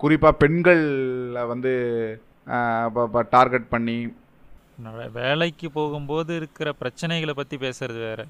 குறிப்பாக 0.03 0.39
பெண்களை 0.41 1.43
வந்து 1.53 1.73
டார்கெட் 3.35 3.71
பண்ணி 3.73 3.97
வேலைக்கு 5.19 5.67
போகும்போது 5.77 6.31
இருக்கிற 6.39 6.69
பிரச்சனைகளை 6.81 7.33
பற்றி 7.37 7.57
பேசுறது 7.63 7.99
வேற. 8.09 8.21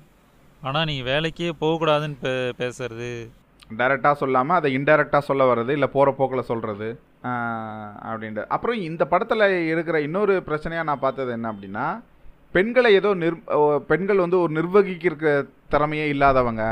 ஆனால் 0.68 0.88
நீ 0.90 0.96
வேலைக்கே 1.10 1.50
போகக்கூடாதுன்னு 1.64 2.18
பே 2.24 2.32
பேசுறது. 2.62 3.12
டைரெக்டாக 3.70 4.16
சொல்லாமல் 4.22 4.58
அதை 4.60 4.70
இன்டைரக்டாக 4.78 5.28
சொல்ல 5.30 5.44
வர்றது 5.46 5.72
இல்லை 5.78 5.90
போகிற 5.90 6.12
போக்கில் 6.12 6.50
சொல்கிறது 6.50 6.88
அப்படின்ட்டு. 8.10 8.44
அப்புறம் 8.48 8.78
இந்த 8.82 9.04
படத்தில் 9.06 9.44
இருக்கிற 9.72 9.98
இன்னொரு 10.02 10.34
பிரச்சனையாக 10.48 10.90
நான் 10.90 11.00
பார்த்தது 11.00 11.32
என்ன 11.32 11.52
அப்படின்னா 11.54 11.88
பெண்களை 12.56 12.90
ஏதோ 12.94 13.10
நிர் 13.14 13.38
ஓ, 13.56 13.60
பெண்கள் 13.90 14.24
வந்து 14.24 14.38
ஒரு 14.40 14.52
நிர்வகிக்கிற 14.54 15.34
திறமையே 15.74 16.06
இல்லாதவங்க. 16.14 16.64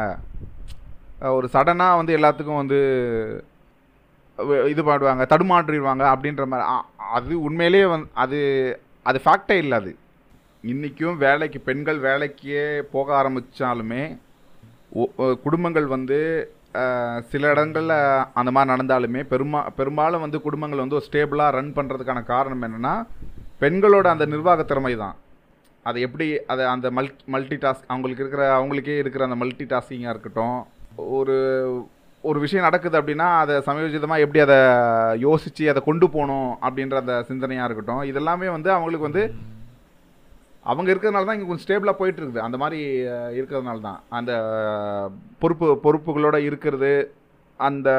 ஒரு 1.37 1.47
சடனாக 1.53 1.99
வந்து 1.99 2.15
எல்லாத்துக்கும் 2.17 2.61
வந்து 2.61 2.79
இது 4.69 4.81
பாடுவாங்க 4.83 5.25
தடுமாற்றிடுவாங்க 5.33 6.03
அப்படின்ற 6.13 6.45
மாதிரி. 6.45 6.65
அது 7.17 7.35
உண்மையிலேயே 7.41 7.85
வந் 7.85 8.07
அது 8.23 8.39
அது 9.05 9.19
ஃபேக்டே 9.25 9.57
இல்லை 9.63 9.77
அது. 9.77 9.91
இன்றைக்கும் 10.63 11.17
வேலைக்கு 11.17 11.59
பெண்கள் 11.59 11.99
வேலைக்கே 11.99 12.63
போக 12.91 13.07
ஆரம்பித்தாலுமே 13.21 14.03
குடும்பங்கள் 15.43 15.87
வந்து 15.87 16.19
சில 17.31 17.51
இடங்களில் 17.51 17.97
அந்த 18.33 18.49
மாதிரி 18.51 18.71
நடந்தாலுமே 18.73 19.21
பெருமா 19.31 19.61
பெரும்பாலும் 19.77 20.23
வந்து 20.25 20.41
குடும்பங்கள் 20.41 20.83
வந்து 20.83 20.97
ஒரு 20.99 21.07
ஸ்டேபிளாக 21.09 21.55
ரன் 21.57 21.75
பண்ணுறதுக்கான 21.77 22.23
காரணம் 22.25 22.65
என்னென்னா 22.67 22.93
பெண்களோட 23.61 24.07
அந்த 24.13 24.25
நிர்வாக 24.25 24.63
திறமை 24.63 24.93
தான். 24.95 25.15
அது 25.85 25.97
எப்படி 26.01 26.25
அதை 26.45 26.63
அந்த 26.65 26.87
மல் 26.91 27.09
மல்டி 27.27 27.55
டாஸ்க் 27.55 27.89
அவங்களுக்கு 27.89 28.23
இருக்கிற 28.23 28.43
அவங்களுக்கே 28.59 28.95
இருக்கிற 28.97 29.23
அந்த 29.25 29.35
மல்டி 29.35 29.65
டாஸ்கிங்காக 29.65 30.13
இருக்கட்டும் 30.13 30.57
ஒரு 31.17 31.35
ஒரு 32.23 32.39
விஷயம் 32.39 32.65
நடக்குது 32.65 32.99
அப்படின்னா 32.99 33.27
அதை 33.41 33.55
சமயோஜிதமாக 33.67 34.23
எப்படி 34.25 34.39
அதை 34.45 34.57
யோசித்து 35.19 35.69
அதை 35.69 35.81
கொண்டு 35.83 36.05
போகணும் 36.09 36.49
அப்படின்ற 36.61 36.97
அந்த 36.99 37.15
சிந்தனையாக 37.27 37.67
இருக்கட்டும் 37.67 38.03
இதெல்லாமே 38.03 38.49
வந்து 38.51 38.71
அவங்களுக்கு 38.71 39.09
வந்து 39.09 39.23
அவங்க 40.71 40.89
இருக்கிறதுனால 40.91 41.27
தான் 41.27 41.37
இங்கே 41.37 41.47
கொஞ்சம் 41.49 41.65
ஸ்டேபிளாக 41.65 41.99
போயிட்டு 41.99 42.19
இருக்குது 42.21 42.45
அந்த 42.47 42.57
மாதிரி 42.63 42.79
இருக்கிறதுனால 43.39 43.81
தான். 43.87 43.99
அந்த 44.17 44.31
பொறுப்பு 45.43 45.67
பொறுப்புகளோட 45.85 46.37
இருக்கிறது 46.49 46.91
அந்த 47.59 47.89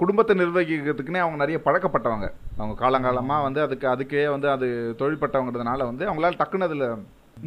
குடும்பத்தை 0.00 0.34
நிர்வகிக்கிறதுக்குன்னே 0.40 1.22
அவங்க 1.22 1.38
நிறைய 1.42 1.58
பழக்கப்பட்டவங்க. 1.66 2.26
அவங்க 2.58 2.74
காலங்காலமாக 2.82 3.46
வந்து 3.46 3.60
அதுக்கு 3.66 3.86
அதுக்கே 3.92 4.26
வந்து 4.34 4.48
அது 4.56 4.66
தொழில்பட்டவங்கிறதுனால 5.00 5.86
வந்து 5.90 6.04
அவங்களால 6.08 6.38
டக்குன்னு 6.42 6.68
அதில் 6.68 6.86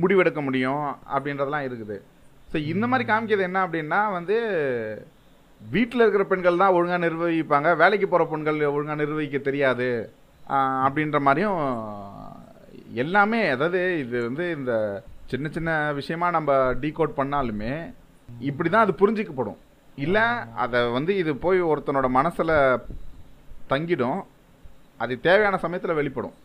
முடிவெடுக்க 0.02 0.42
முடியும் 0.48 0.84
அப்படின்றதெல்லாம் 1.16 1.68
இருக்குது. 1.70 1.98
ஸோ 2.52 2.58
இந்த 2.74 2.86
மாதிரி 2.92 3.06
காமிக்கிறது 3.12 3.48
என்ன 3.50 3.62
அப்படின்னா 3.68 4.00
வந்து 4.18 4.38
வீட்டில் 5.62 6.04
இருக்கிற 6.04 6.24
பெண்கள் 6.32 6.62
தான் 6.62 6.76
ஒழுங்காக 6.78 7.02
நிர்வகிப்பாங்க. 7.06 7.70
வேலைக்கு 7.82 8.08
போகிற 8.10 8.26
பெண்கள் 8.34 8.60
ஒழுங்காக 8.76 9.02
நிர்வகிக்க 9.04 9.39
தெரியாது. 9.50 9.89
அப்படின்ற 10.86 11.18
மாதிரியும் 11.28 11.60
எல்லாமே 13.02 13.42
அதாவது 13.56 13.80
இது 14.04 14.18
வந்து 14.28 14.46
இந்த 14.58 14.74
சின்ன 15.32 15.50
சின்ன 15.50 15.72
விஷயமா 16.00 16.28
நம்ம 16.38 16.52
டீகோட் 16.84 17.18
பண்ணாலுமே 17.20 17.74
இப்படி 18.50 18.70
தான் 18.70 18.86
அது 18.86 18.94
புரிஞ்சிக்கப்படும். 19.02 19.60
இல்லை 19.98 20.26
அதை 20.64 20.80
வந்து 20.98 21.12
இது 21.22 21.32
போய் 21.46 21.60
ஒருத்தனோட 21.72 22.08
மனசில் 22.20 22.54
தங்கிடும் 23.72 24.22
அது 25.04 25.14
தேவையான 25.28 25.58
சமயத்தில் 25.66 26.00
வெளிப்படும். 26.00 26.36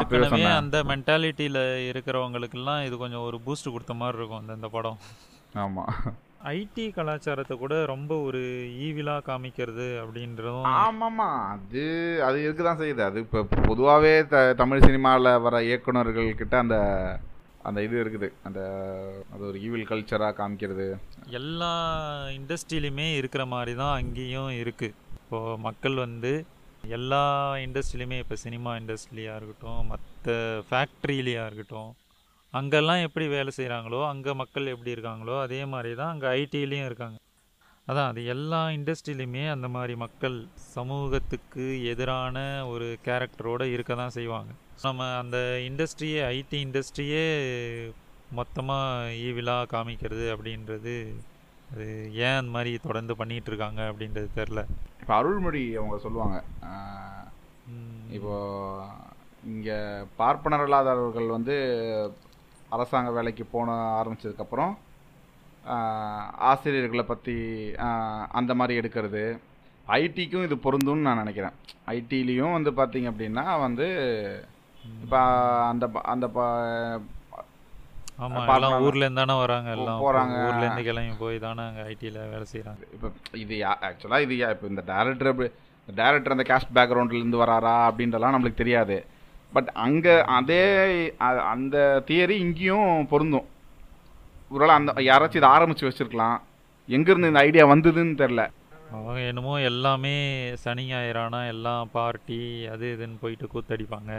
ஏற்கனவே. 0.00 0.42
அந்த 0.62 0.78
மென்டாலிட்டியில் 0.90 1.60
இருக்கிறவங்களுக்கெல்லாம் 1.90 2.82
இது 2.88 2.96
கொஞ்சம் 3.04 3.26
ஒரு 3.28 3.38
பூஸ்ட் 3.46 3.72
கொடுத்த 3.74 3.94
மாதிரி 4.00 4.18
இருக்கும் 4.20 4.42
அந்த 4.42 4.58
இந்த 4.58 4.68
படம். 4.76 4.98
ஆமாம் 5.64 5.92
ஐடி 6.40 6.84
கலாச்சாரத்தை 6.96 7.54
கூட 7.56 7.84
ரொம்ப 7.84 8.12
ஒரு 8.20 8.40
ஈவிலாக 8.86 9.24
காமிக்கிறது 9.26 9.86
அப்படின்றதும் 10.02 10.68
ஆமாம்மா. 10.84 11.26
அது 11.54 11.82
அது 12.24 12.42
இருக்கு 12.42 12.62
தான் 12.62 12.80
செய்யுது. 12.82 13.02
அது 13.02 13.20
இப்போ 13.20 13.40
பொதுவாகவே 13.66 14.24
த 14.24 14.54
தமிழ் 14.54 14.84
சினிமாவில் 14.86 15.42
வர 15.46 15.62
இயக்குனர்கள் 15.62 16.30
கிட்ட 16.40 16.56
அந்த 16.58 16.76
அந்த 17.62 17.82
இது 17.82 17.96
இருக்குது. 18.04 18.28
அந்த 18.42 18.60
அது 19.32 19.42
ஒரு 19.50 19.58
ஈவில் 19.60 19.90
கல்ச்சராக 19.90 20.38
காமிக்கிறது. 20.40 20.86
எல்லா 21.40 21.72
இண்டஸ்ட்ரியிலுமே 22.38 23.16
இருக்கிற 23.16 23.44
மாதிரி 23.46 23.74
தான் 23.74 23.96
அங்கேயும் 24.00 24.50
இருக்குது 24.62 24.96
இப்போது 25.20 25.60
மக்கள் 25.60 25.94
வந்து 25.94 26.32
எல்லா 26.88 27.24
இண்டஸ்ட்ரியிலுமே 27.66 28.18
இப்போ 28.18 28.36
சினிமா 28.36 28.70
இண்டஸ்ட்ரியாக 28.76 29.38
இருக்கட்டும் 29.38 29.86
மற்ற 29.86 30.36
ஃபேக்ட்ரியிலையாக 30.70 31.46
இருக்கட்டும் 31.48 31.90
அங்கெல்லாம் 32.54 33.04
எப்படி 33.06 33.26
வேலை 33.32 33.50
செய்கிறாங்களோ 33.56 34.00
அங்கே 34.08 34.32
மக்கள் 34.40 34.72
எப்படி 34.72 34.94
இருக்காங்களோ 34.94 35.34
அதே 35.42 35.60
மாதிரி 35.72 35.90
தான் 35.98 36.12
அங்கே 36.14 36.28
ஐடிலையும் 36.38 36.88
இருக்காங்க. 36.88 37.18
அதான் 37.88 38.08
அது 38.10 38.20
எல்லா 38.32 38.60
இண்டஸ்ட்ரியிலுமே 38.76 39.44
அந்த 39.52 39.68
மாதிரி 39.68 39.94
மக்கள் 40.02 40.36
சமூகத்துக்கு 40.74 41.64
எதிரான 41.92 42.36
ஒரு 42.72 42.86
கேரக்டரோட 43.06 43.62
இருக்க 43.74 43.92
தான் 43.94 44.16
செய்வாங்க. 44.16 44.50
நம்ம 44.84 45.06
அந்த 45.20 45.38
இண்டஸ்ட்ரியே 45.68 46.20
ஐடி 46.32 46.58
இண்டஸ்ட்ரியே 46.66 47.24
மொத்தமாக 48.32 48.88
ஈவிலாக 49.22 49.70
காமிக்கிறது 49.72 50.26
அப்படின்றது 50.34 50.94
அது 51.70 51.86
ஏன் 52.20 52.38
அந்த 52.38 52.50
மாதிரி 52.50 52.70
தொடர்ந்து 52.84 53.14
பண்ணிட்டு 53.16 53.50
இருக்காங்க 53.50 53.80
அப்படின்றது 53.90 54.28
தெரில. 54.36 54.60
இப்போ 55.00 55.14
அருள்மொழி 55.16 55.62
அவங்க 55.76 55.96
சொல்லுவாங்க. 56.04 56.38
ஆஹ், 56.68 57.26
இப்போ 58.10 58.34
இங்கே 59.50 59.76
பார்ப்பனர் 60.16 60.64
இல்லாதவர்கள் 60.66 61.28
வந்து 61.36 61.56
அரசாங்க 62.72 63.10
வேலைக்கு 63.12 63.44
போன 63.52 63.68
ஆரம்பிச்சதுக்கப்புறம் 63.98 64.72
ஆசிரியர்களை 66.50 67.04
பற்றி 67.04 67.36
அந்த 68.38 68.52
மாதிரி 68.54 68.78
எடுக்கிறது 68.80 69.24
ஐடிக்கும் 69.86 70.46
இது 70.46 70.56
பொருந்தும்னு 70.64 71.06
நான் 71.06 71.22
நினைக்கிறேன் 71.22 71.56
ஐடிலையும் 71.94 72.56
வந்து 72.56 72.72
பார்த்தீங்க 72.76 73.08
அப்படின்னா 73.12 73.44
வந்து 73.60 73.86
இப்போ 75.02 75.20
அந்த 75.70 75.84
அந்த 76.06 76.26
ஆமாம் 78.22 78.34
பார்க்கலாம். 78.38 78.56
எல்லாம் 78.62 78.86
ஊர்லேருந்து 78.86 79.20
தானே 79.20 79.34
வராங்க 79.40 79.68
எல்லாம் 79.76 80.00
போறாங்க. 80.02 80.34
ஊர்லேருந்து 80.46 80.82
கிளம்பி 80.88 81.14
போய் 81.20 81.38
தானே 81.44 81.62
அங்கே 81.68 81.84
ஐடியில் 81.86 82.18
வேலை 82.32 82.46
செய்கிறாங்க 82.50 82.82
இப்போ 82.94 83.08
இது 83.42 83.54
ஆக்சுவலாக 83.86 84.24
இது 84.26 84.34
இப்போ 84.54 84.66
இந்த 84.66 84.82
டேரக்டர் 84.90 85.40
டேரக்டர் 85.88 86.34
அந்த 86.34 86.44
கேஸ்ட் 86.50 86.74
பேக்ரவுண்ட்லேருந்து 86.76 87.42
வராரா 87.42 87.74
அப்படின்றலாம் 87.86 88.34
நம்மளுக்கு 88.34 88.62
தெரியாது 88.62 88.96
பட் 89.54 89.70
அங்கே 89.84 90.14
அதே 90.38 90.62
அந்த 91.52 91.76
தியரி 92.08 92.36
இங்கேயும் 92.44 92.92
பொருந்தும். 93.12 93.48
ஒருவேளை 94.54 94.74
அந்த 94.78 94.92
யாராச்சும் 95.08 95.40
இதை 95.40 95.50
ஆரம்பித்து 95.56 95.88
வச்சுருக்கலாம். 95.88 96.38
எங்கேருந்து 96.88 97.30
இந்த 97.30 97.44
ஐடியா 97.48 97.64
வந்ததுன்னு 97.72 98.14
தெரில 98.22 98.44
அவங்க 98.92 99.18
என்னமோ 99.30 99.52
எல்லாமே 99.70 100.14
சனி 100.62 100.84
ஞாயிறானா 100.92 101.40
எல்லாம் 101.54 101.90
பார்ட்டி 101.96 102.38
அது 102.74 102.86
இதுன்னு 102.94 103.20
போயிட்டு 103.24 103.46
கூத்தடிப்பாங்க. 103.52 104.12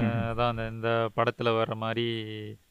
அதான் 0.00 0.48
அந்த 0.48 0.68
இந்த 0.68 1.08
படத்தில் 1.14 1.46
வர்ற 1.46 1.74
மாதிரி 1.74 2.24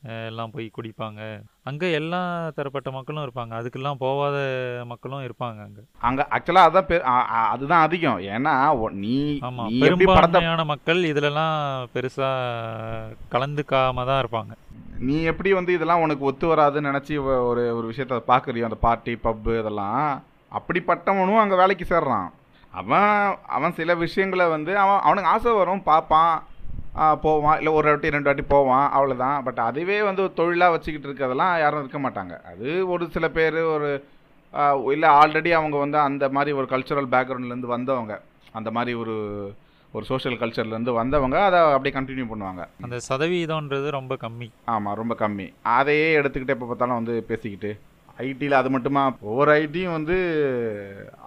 எல்லாம் 0.04 0.52
போய் 0.52 0.72
குடிப்பாங்க. 0.82 1.42
அங்கே 1.64 1.92
எல்லா 1.92 2.50
தரப்பட்ட 2.50 2.92
மக்களும் 2.92 3.30
இருப்பாங்க. 3.30 3.54
அதுக்கெல்லாம் 3.54 3.94
போகாத 3.94 4.38
மக்களும் 4.86 5.24
இருப்பாங்க 5.24 5.62
அங்கே. 5.62 5.82
அங்கே 6.00 6.22
ஆக்சுவலாக 6.22 6.64
அதான் 6.64 6.88
பெ- 6.88 7.06
அ- 7.06 7.30
அ- 7.30 7.48
அதுதான் 7.48 7.82
அதிகம். 7.82 8.20
ஏன்னா 8.20 8.92
நீ 8.92 9.38
ஆமாம் 9.42 9.68
பெரும்பான்மையான 9.80 10.64
மக்கள் 10.64 10.98
இதுலலாம் 10.98 11.86
பெருசாக 11.94 13.16
கலந்துக்காம 13.32 14.06
தான் 14.06 14.26
இருப்பாங்க. 14.26 14.52
நீ 15.00 15.22
எப்படி 15.22 15.54
வந்து 15.54 15.74
இதெல்லாம் 15.74 16.02
உனக்கு 16.02 16.26
ஒத்து 16.26 16.56
வராதுன்னு 16.56 16.86
நினச்சி 16.86 17.20
ஒரு 17.20 17.76
ஒரு 17.76 17.94
விஷயத்த 17.96 18.22
பார்க்குறியோ 18.28 18.64
அந்த 18.64 18.76
பார்ட்டி 18.76 19.20
பப்பு 19.24 19.60
இதெல்லாம். 19.60 20.24
அப்படிப்பட்டவனும் 20.52 21.38
அங்கே 21.38 21.56
வேலைக்கு 21.56 21.96
சேர்றான். 21.96 22.28
அவன் 22.80 23.38
அவன் 23.56 23.78
சில 23.80 23.96
விஷயங்களை 24.06 24.46
வந்து 24.56 24.72
அவன் 24.84 25.04
அவனுக்கு 25.08 25.32
ஆசை 25.34 25.52
வரும் 25.60 25.88
பார்ப்பான் 25.92 26.36
போவான் 27.26 27.58
இல்லை 27.60 27.72
ஒரு 27.80 27.88
வாட்டி 27.90 28.14
ரெண்டு 28.16 28.30
வாட்டி 28.30 28.46
போவான் 28.54 28.88
அவ்வளோதான் 28.96 29.38
பட் 29.46 29.60
அதுவே 29.68 29.98
வந்து 30.08 30.24
ஒரு 30.26 30.34
தொழிலாக 30.40 30.74
வச்சுக்கிட்டு 30.76 31.08
இருக்கிறதெல்லாம் 31.10 31.54
யாரும் 31.64 31.82
இருக்க 31.84 32.00
மாட்டாங்க. 32.06 32.34
அது 32.52 32.70
ஒரு 32.94 33.04
சில 33.16 33.26
பேர் 33.38 33.60
ஒரு 33.76 33.90
இல்லை 34.94 35.10
ஆல்ரெடி 35.20 35.52
அவங்க 35.58 35.78
வந்து 35.84 35.98
அந்த 36.08 36.26
மாதிரி 36.38 36.52
ஒரு 36.60 36.68
கல்ச்சுரல் 36.72 37.12
பேக்ரவுண்ட்லேருந்து 37.16 37.76
வந்தவங்க. 37.76 38.16
அந்த 38.60 38.72
மாதிரி 38.78 38.94
ஒரு 39.04 39.16
ஒரு 39.94 40.06
சோஷியல் 40.10 40.40
கல்ச்சர்லேருந்து 40.42 40.94
வந்தவங்க 41.00 41.38
அதை 41.46 41.60
அப்படியே 41.76 41.94
கண்டினியூ 41.96 42.26
பண்ணுவாங்க. 42.32 42.64
அந்த 42.86 42.98
சதவீதம்ன்றது 43.10 43.88
ரொம்ப 44.00 44.14
கம்மி. 44.26 44.48
ஆமாம் 44.74 44.98
ரொம்ப 45.02 45.16
கம்மி. 45.24 45.48
அதையே 45.78 46.10
எடுத்துக்கிட்டு 46.20 46.56
எப்போ 46.56 46.68
பார்த்தாலும் 46.70 47.00
வந்து 47.00 47.16
பேசிக்கிட்டு 47.30 47.72
ஐடியில் 48.28 48.60
அது 48.60 48.70
மட்டுமா? 48.76 49.04
ஒவ்வொரு 49.30 49.52
ஐடியும் 49.62 49.96
வந்து 49.98 50.18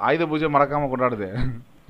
ஆயுத 0.09 0.27
பூஜை 0.33 0.49
மறக்காமல் 0.55 0.93
கொண்டாடுது. 0.93 1.29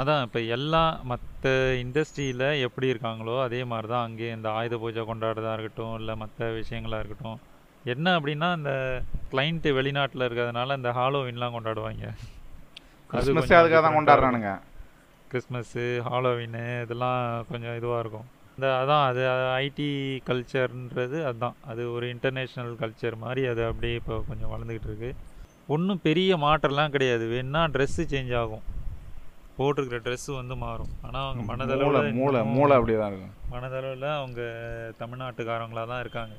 அதான் 0.00 0.22
இப்போ 0.26 0.40
எல்லா 0.56 0.84
மற்ற 1.10 1.50
இண்டஸ்ட்ரியில் 1.82 2.46
எப்படி 2.66 2.86
இருக்காங்களோ 2.92 3.34
அதே 3.46 3.60
மாதிரி 3.72 3.88
தான் 3.92 4.06
அங்கே 4.06 4.28
இந்த 4.36 4.48
ஆயுத 4.58 4.76
பூஜை 4.84 5.02
கொண்டாடுறதா 5.10 5.52
இருக்கட்டும் 5.56 5.96
இல்லை 6.00 6.14
மற்ற 6.22 6.48
விஷயங்களா 6.60 7.00
இருக்கட்டும். 7.02 7.38
என்ன 7.94 8.06
அப்படின்னா 8.18 8.48
இந்த 8.58 8.72
கிளைண்ட்டு 9.32 9.74
வெளிநாட்டில் 9.78 10.26
இருக்கிறதுனால 10.26 10.76
இந்த 10.80 10.92
ஹாலோவின்லாம் 10.98 11.56
கொண்டாடுவாங்க. 11.56 12.06
கிறிஸ்மஸே 13.10 13.56
அதுக்காக 13.60 13.82
தான் 13.86 13.98
கொண்டாடுறானுங்க. 13.98 14.52
கிறிஸ்மஸ்ஸு 15.32 15.84
ஹாலோவின்னு 16.08 16.64
இதெல்லாம் 16.84 17.20
கொஞ்சம் 17.50 17.76
இதுவாக 17.80 18.02
இருக்கும். 18.04 18.28
இந்த 18.56 18.66
அதான் 18.80 19.04
அது 19.10 19.22
ஐடி 19.64 19.86
கல்ச்சர்ன்றது 20.28 21.18
அதுதான் 21.28 21.56
அது 21.70 21.82
ஒரு 21.94 22.06
இன்டர்நேஷ்னல் 22.14 22.74
கல்ச்சர் 22.82 23.16
மாதிரி 23.22 23.42
அது 23.52 23.62
அப்படியே 23.70 23.94
இப்போ 24.00 24.16
கொஞ்சம் 24.28 24.52
வளர்ந்துக்கிட்டு 24.52 24.90
இருக்கு. 24.90 25.10
ஒன்றும் 25.74 26.00
பெரிய 26.06 26.36
மாற்றம்லாம் 26.44 26.94
கிடையாது. 26.94 27.24
வேணா 27.34 27.62
ட்ரெஸ்ஸு 27.74 28.04
சேஞ்ச் 28.12 28.32
ஆகும். 28.42 28.64
போட்டிருக்கிற 29.56 29.98
ட்ரெஸ்ஸு 30.06 30.30
வந்து 30.40 30.54
மாறும். 30.64 30.92
ஆனால் 31.06 31.24
அவங்க 31.26 31.42
மனதளவில் 31.50 32.18
மூளை 32.20 32.40
மூளை 32.56 32.74
அப்படியே 32.78 32.98
தான் 33.00 33.10
இருக்கும். 33.12 33.34
மனதளவில் 33.54 34.08
அவங்க 34.20 34.40
தமிழ்நாட்டுக்காரங்களாக 35.02 35.88
தான் 35.92 36.02
இருக்காங்க. 36.04 36.34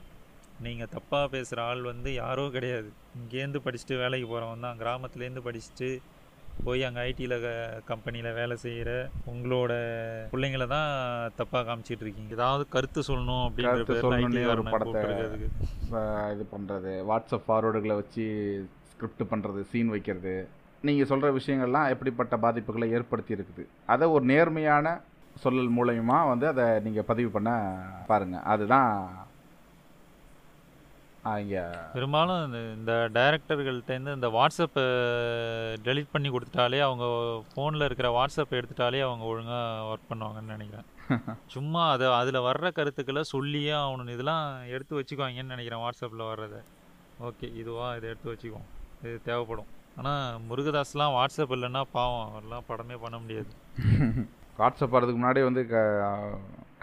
நீங்கள் 0.66 0.92
தப்பாக 0.96 1.26
பேசுகிற 1.36 1.62
ஆள் 1.70 1.82
வந்து 1.92 2.10
யாரோ 2.24 2.44
கிடையாது. 2.56 2.90
இங்கேருந்து 3.20 3.62
படிச்சுட்டு 3.66 3.96
வேலைக்கு 4.04 4.28
போகிறவன் 4.34 4.66
தான் 4.68 4.80
கிராமத்துலேருந்து 4.84 5.48
படிச்சுட்டு 5.48 5.90
போய் 6.66 6.86
அங்கே 6.88 7.02
ஐடியில் 7.10 7.36
கம்பெனியில் 7.90 8.38
வேலை 8.40 8.56
செய்கிற 8.64 8.92
உங்களோட 9.32 9.72
பிள்ளைங்கள 10.34 10.66
தான் 10.76 10.92
தப்பாக 11.40 11.64
காமிச்சிட்டு 11.68 12.04
இருக்கீங்க. 12.06 12.32
ஏதாவது 12.38 12.64
கருத்து 12.76 13.02
சொல்லணும் 13.10 13.58
சொல்லணும்னே 14.04 14.46
ஒரு 14.54 14.64
படத்தை 14.74 15.02
இது 16.36 16.46
பண்ணுறது 16.54 16.94
வாட்ஸ்அப் 17.10 17.48
ஃபார்வேர்டுகளை 17.48 17.98
வச்சு 18.02 18.26
ஸ்கிரிப்ட் 18.92 19.30
பண்ணுறது 19.34 19.62
சீன் 19.74 19.94
வைக்கிறது. 19.96 20.36
நீங்கள் 20.88 21.10
சொல்கிற 21.12 21.30
விஷயங்கள்லாம் 21.40 21.92
எப்படிப்பட்ட 21.96 22.36
பாதிப்புகளை 22.46 22.88
ஏற்படுத்தி 22.98 23.36
இருக்குது. 23.38 23.64
அதை 23.94 24.08
ஒரு 24.16 24.26
நேர்மையான 24.34 24.96
சொல்லல் 25.44 25.72
மூலயமா 25.78 26.18
வந்து 26.32 26.46
அதை 26.54 26.66
நீங்கள் 26.88 27.08
பதிவு 27.12 27.30
பண்ண 27.38 27.52
பாருங்கள் 28.10 28.46
அதுதான் 28.54 28.92
இங்கே 31.26 31.62
பெரும்பாலும் 31.94 32.46
இந்த 32.46 32.58
இந்த 32.74 33.10
டைரக்டர்கள்ட்டேருந்து 33.20 34.14
இந்த 34.14 34.28
வாட்ஸ்அப்பை 34.28 34.84
டெலீட் 35.84 36.12
பண்ணி 36.12 36.30
கொடுத்துட்டாலே 36.30 36.80
அவங்க 36.80 37.06
ஃபோனில் 37.56 37.84
இருக்கிற 37.84 38.10
வாட்ஸ்அப் 38.10 38.52
எடுத்துட்டாலே 38.52 39.02
அவங்க 39.02 39.26
ஒழுங்காக 39.26 39.96
ஒர்க் 39.96 40.12
பண்ணுவாங்கன்னு 40.12 40.56
நினைக்கிறேன். 40.56 40.86
சும்மா 41.48 41.92
அதை 41.92 42.08
அதில் 42.08 42.40
வர்ற 42.40 42.72
கருத்துக்களை 42.72 43.24
சொல்லியே 43.24 43.72
அவனு 43.72 44.10
இதெல்லாம் 44.10 44.68
எடுத்து 44.68 45.00
வச்சுக்குவாங்கன்னு 45.00 45.54
நினைக்கிறேன் 45.56 45.80
வாட்ஸ்அப்பில் 45.80 46.28
வர்றதை. 46.28 46.60
ஓகே 47.22 47.56
இதுவா 47.56 47.96
இதை 47.96 48.10
எடுத்து 48.10 48.34
வச்சுக்குவோம். 48.34 49.06
இது 49.06 49.22
தேவைப்படும். 49.24 49.68
ஆனால் 49.96 50.40
முருகதாஸ்லாம் 50.50 51.14
வாட்ஸ்அப் 51.18 51.50
இல்லைன்னா 51.50 51.84
பாவம். 51.92 52.32
அவர்லாம் 52.34 52.72
படமே 52.72 52.98
பண்ண 53.02 53.18
முடியாது. 53.18 53.48
வாட்ஸ்அப் 54.60 54.96
வரதுக்கு 54.96 55.22
முன்னாடி 55.24 55.44
வந்து 55.44 55.68
க 55.68 55.78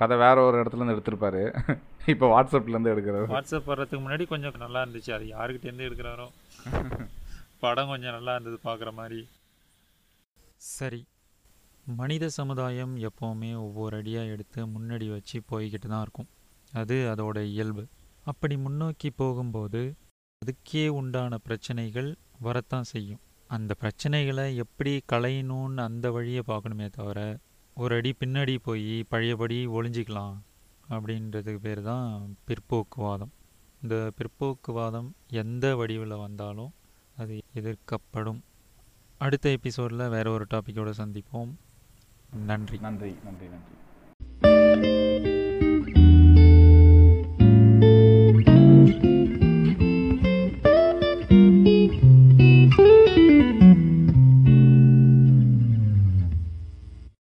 கதை 0.02 0.16
வேற 0.24 0.36
ஒரு 0.48 0.56
இடத்துல 0.62 0.80
இருந்து 0.80 0.96
எடுத்திருப்பாரு. 0.96 1.42
இப்போ 2.12 2.26
வாட்ஸ்அப்லேருந்து 2.32 2.92
எடுக்கிறாரு 2.94 3.26
வாட்ஸ்அப் 3.34 3.70
வர்றதுக்கு 3.72 4.04
முன்னாடி 4.04 4.26
கொஞ்சம் 4.32 4.60
நல்லா 4.64 4.82
இருந்துச்சு. 4.82 5.10
அது 5.16 5.26
யாருக்கிட்டேருந்து 5.34 5.86
எடுக்கிறாரோ. 5.88 6.28
படம் 7.64 7.90
கொஞ்சம் 7.92 8.14
நல்லா 8.16 8.32
இருந்தது 8.36 8.58
பார்க்குற 8.64 8.92
மாதிரி. 9.00 9.20
சரி. 10.76 11.00
மனித 11.86 12.24
சமுதாயம் 12.38 12.94
எப்போவுமே 13.08 13.50
ஒவ்வொரு 13.66 13.96
அடியாக 14.00 14.32
எடுத்து 14.34 14.60
முன்னாடி 14.74 15.06
வச்சு 15.12 15.38
போய்கிட்டு 15.50 15.88
தான் 15.92 16.04
இருக்கும். 16.06 16.28
அது 16.80 16.96
அதோட 17.12 17.38
இயல்பு. 17.52 17.84
அப்படி 18.30 18.56
முன்னோக்கி 18.64 19.08
போகும்போது 19.20 19.82
அதுக்கே 20.42 20.84
உண்டான 20.98 21.38
பிரச்சனைகள் 21.46 22.10
வரத்தான் 22.46 22.90
செய்யும். 22.92 23.22
அந்த 23.50 23.72
பிரச்சனைகளை 23.82 24.46
எப்படி 24.64 24.92
களையணும்னு 25.12 25.80
அந்த 25.88 26.06
வழியை 26.16 26.42
பார்க்கணுமே 26.50 26.88
தவிர 26.98 27.20
ஒரு 27.74 27.94
அடி 27.94 28.14
பின்னாடி 28.20 28.56
போய் 28.62 29.04
பழையபடி 29.04 29.66
ஒளிஞ்சிக்கலாம் 29.66 30.36
அப்படின்றதுக்கு 30.90 31.58
பேர் 31.58 31.82
தான் 31.82 32.36
பிற்போக்குவாதம். 32.44 33.32
இந்த 33.82 34.10
பிற்போக்குவாதம் 34.16 35.10
எந்த 35.30 35.76
வடிவில் 35.76 36.16
வந்தாலும் 36.16 36.72
அது 37.16 37.42
எதிர்க்கப்படும். 37.54 38.40
அடுத்த 39.18 39.50
எபிசோடில் 39.50 40.08
வேற 40.08 40.30
ஒரு 40.30 40.46
டாப்பிக்கோடு 40.54 40.92
சந்திப்போம். 40.98 41.54
நன்றி. 42.46 42.78
நன்றி 42.78 43.14
நன்றி 43.24 43.46
நன்றி. 43.46 45.40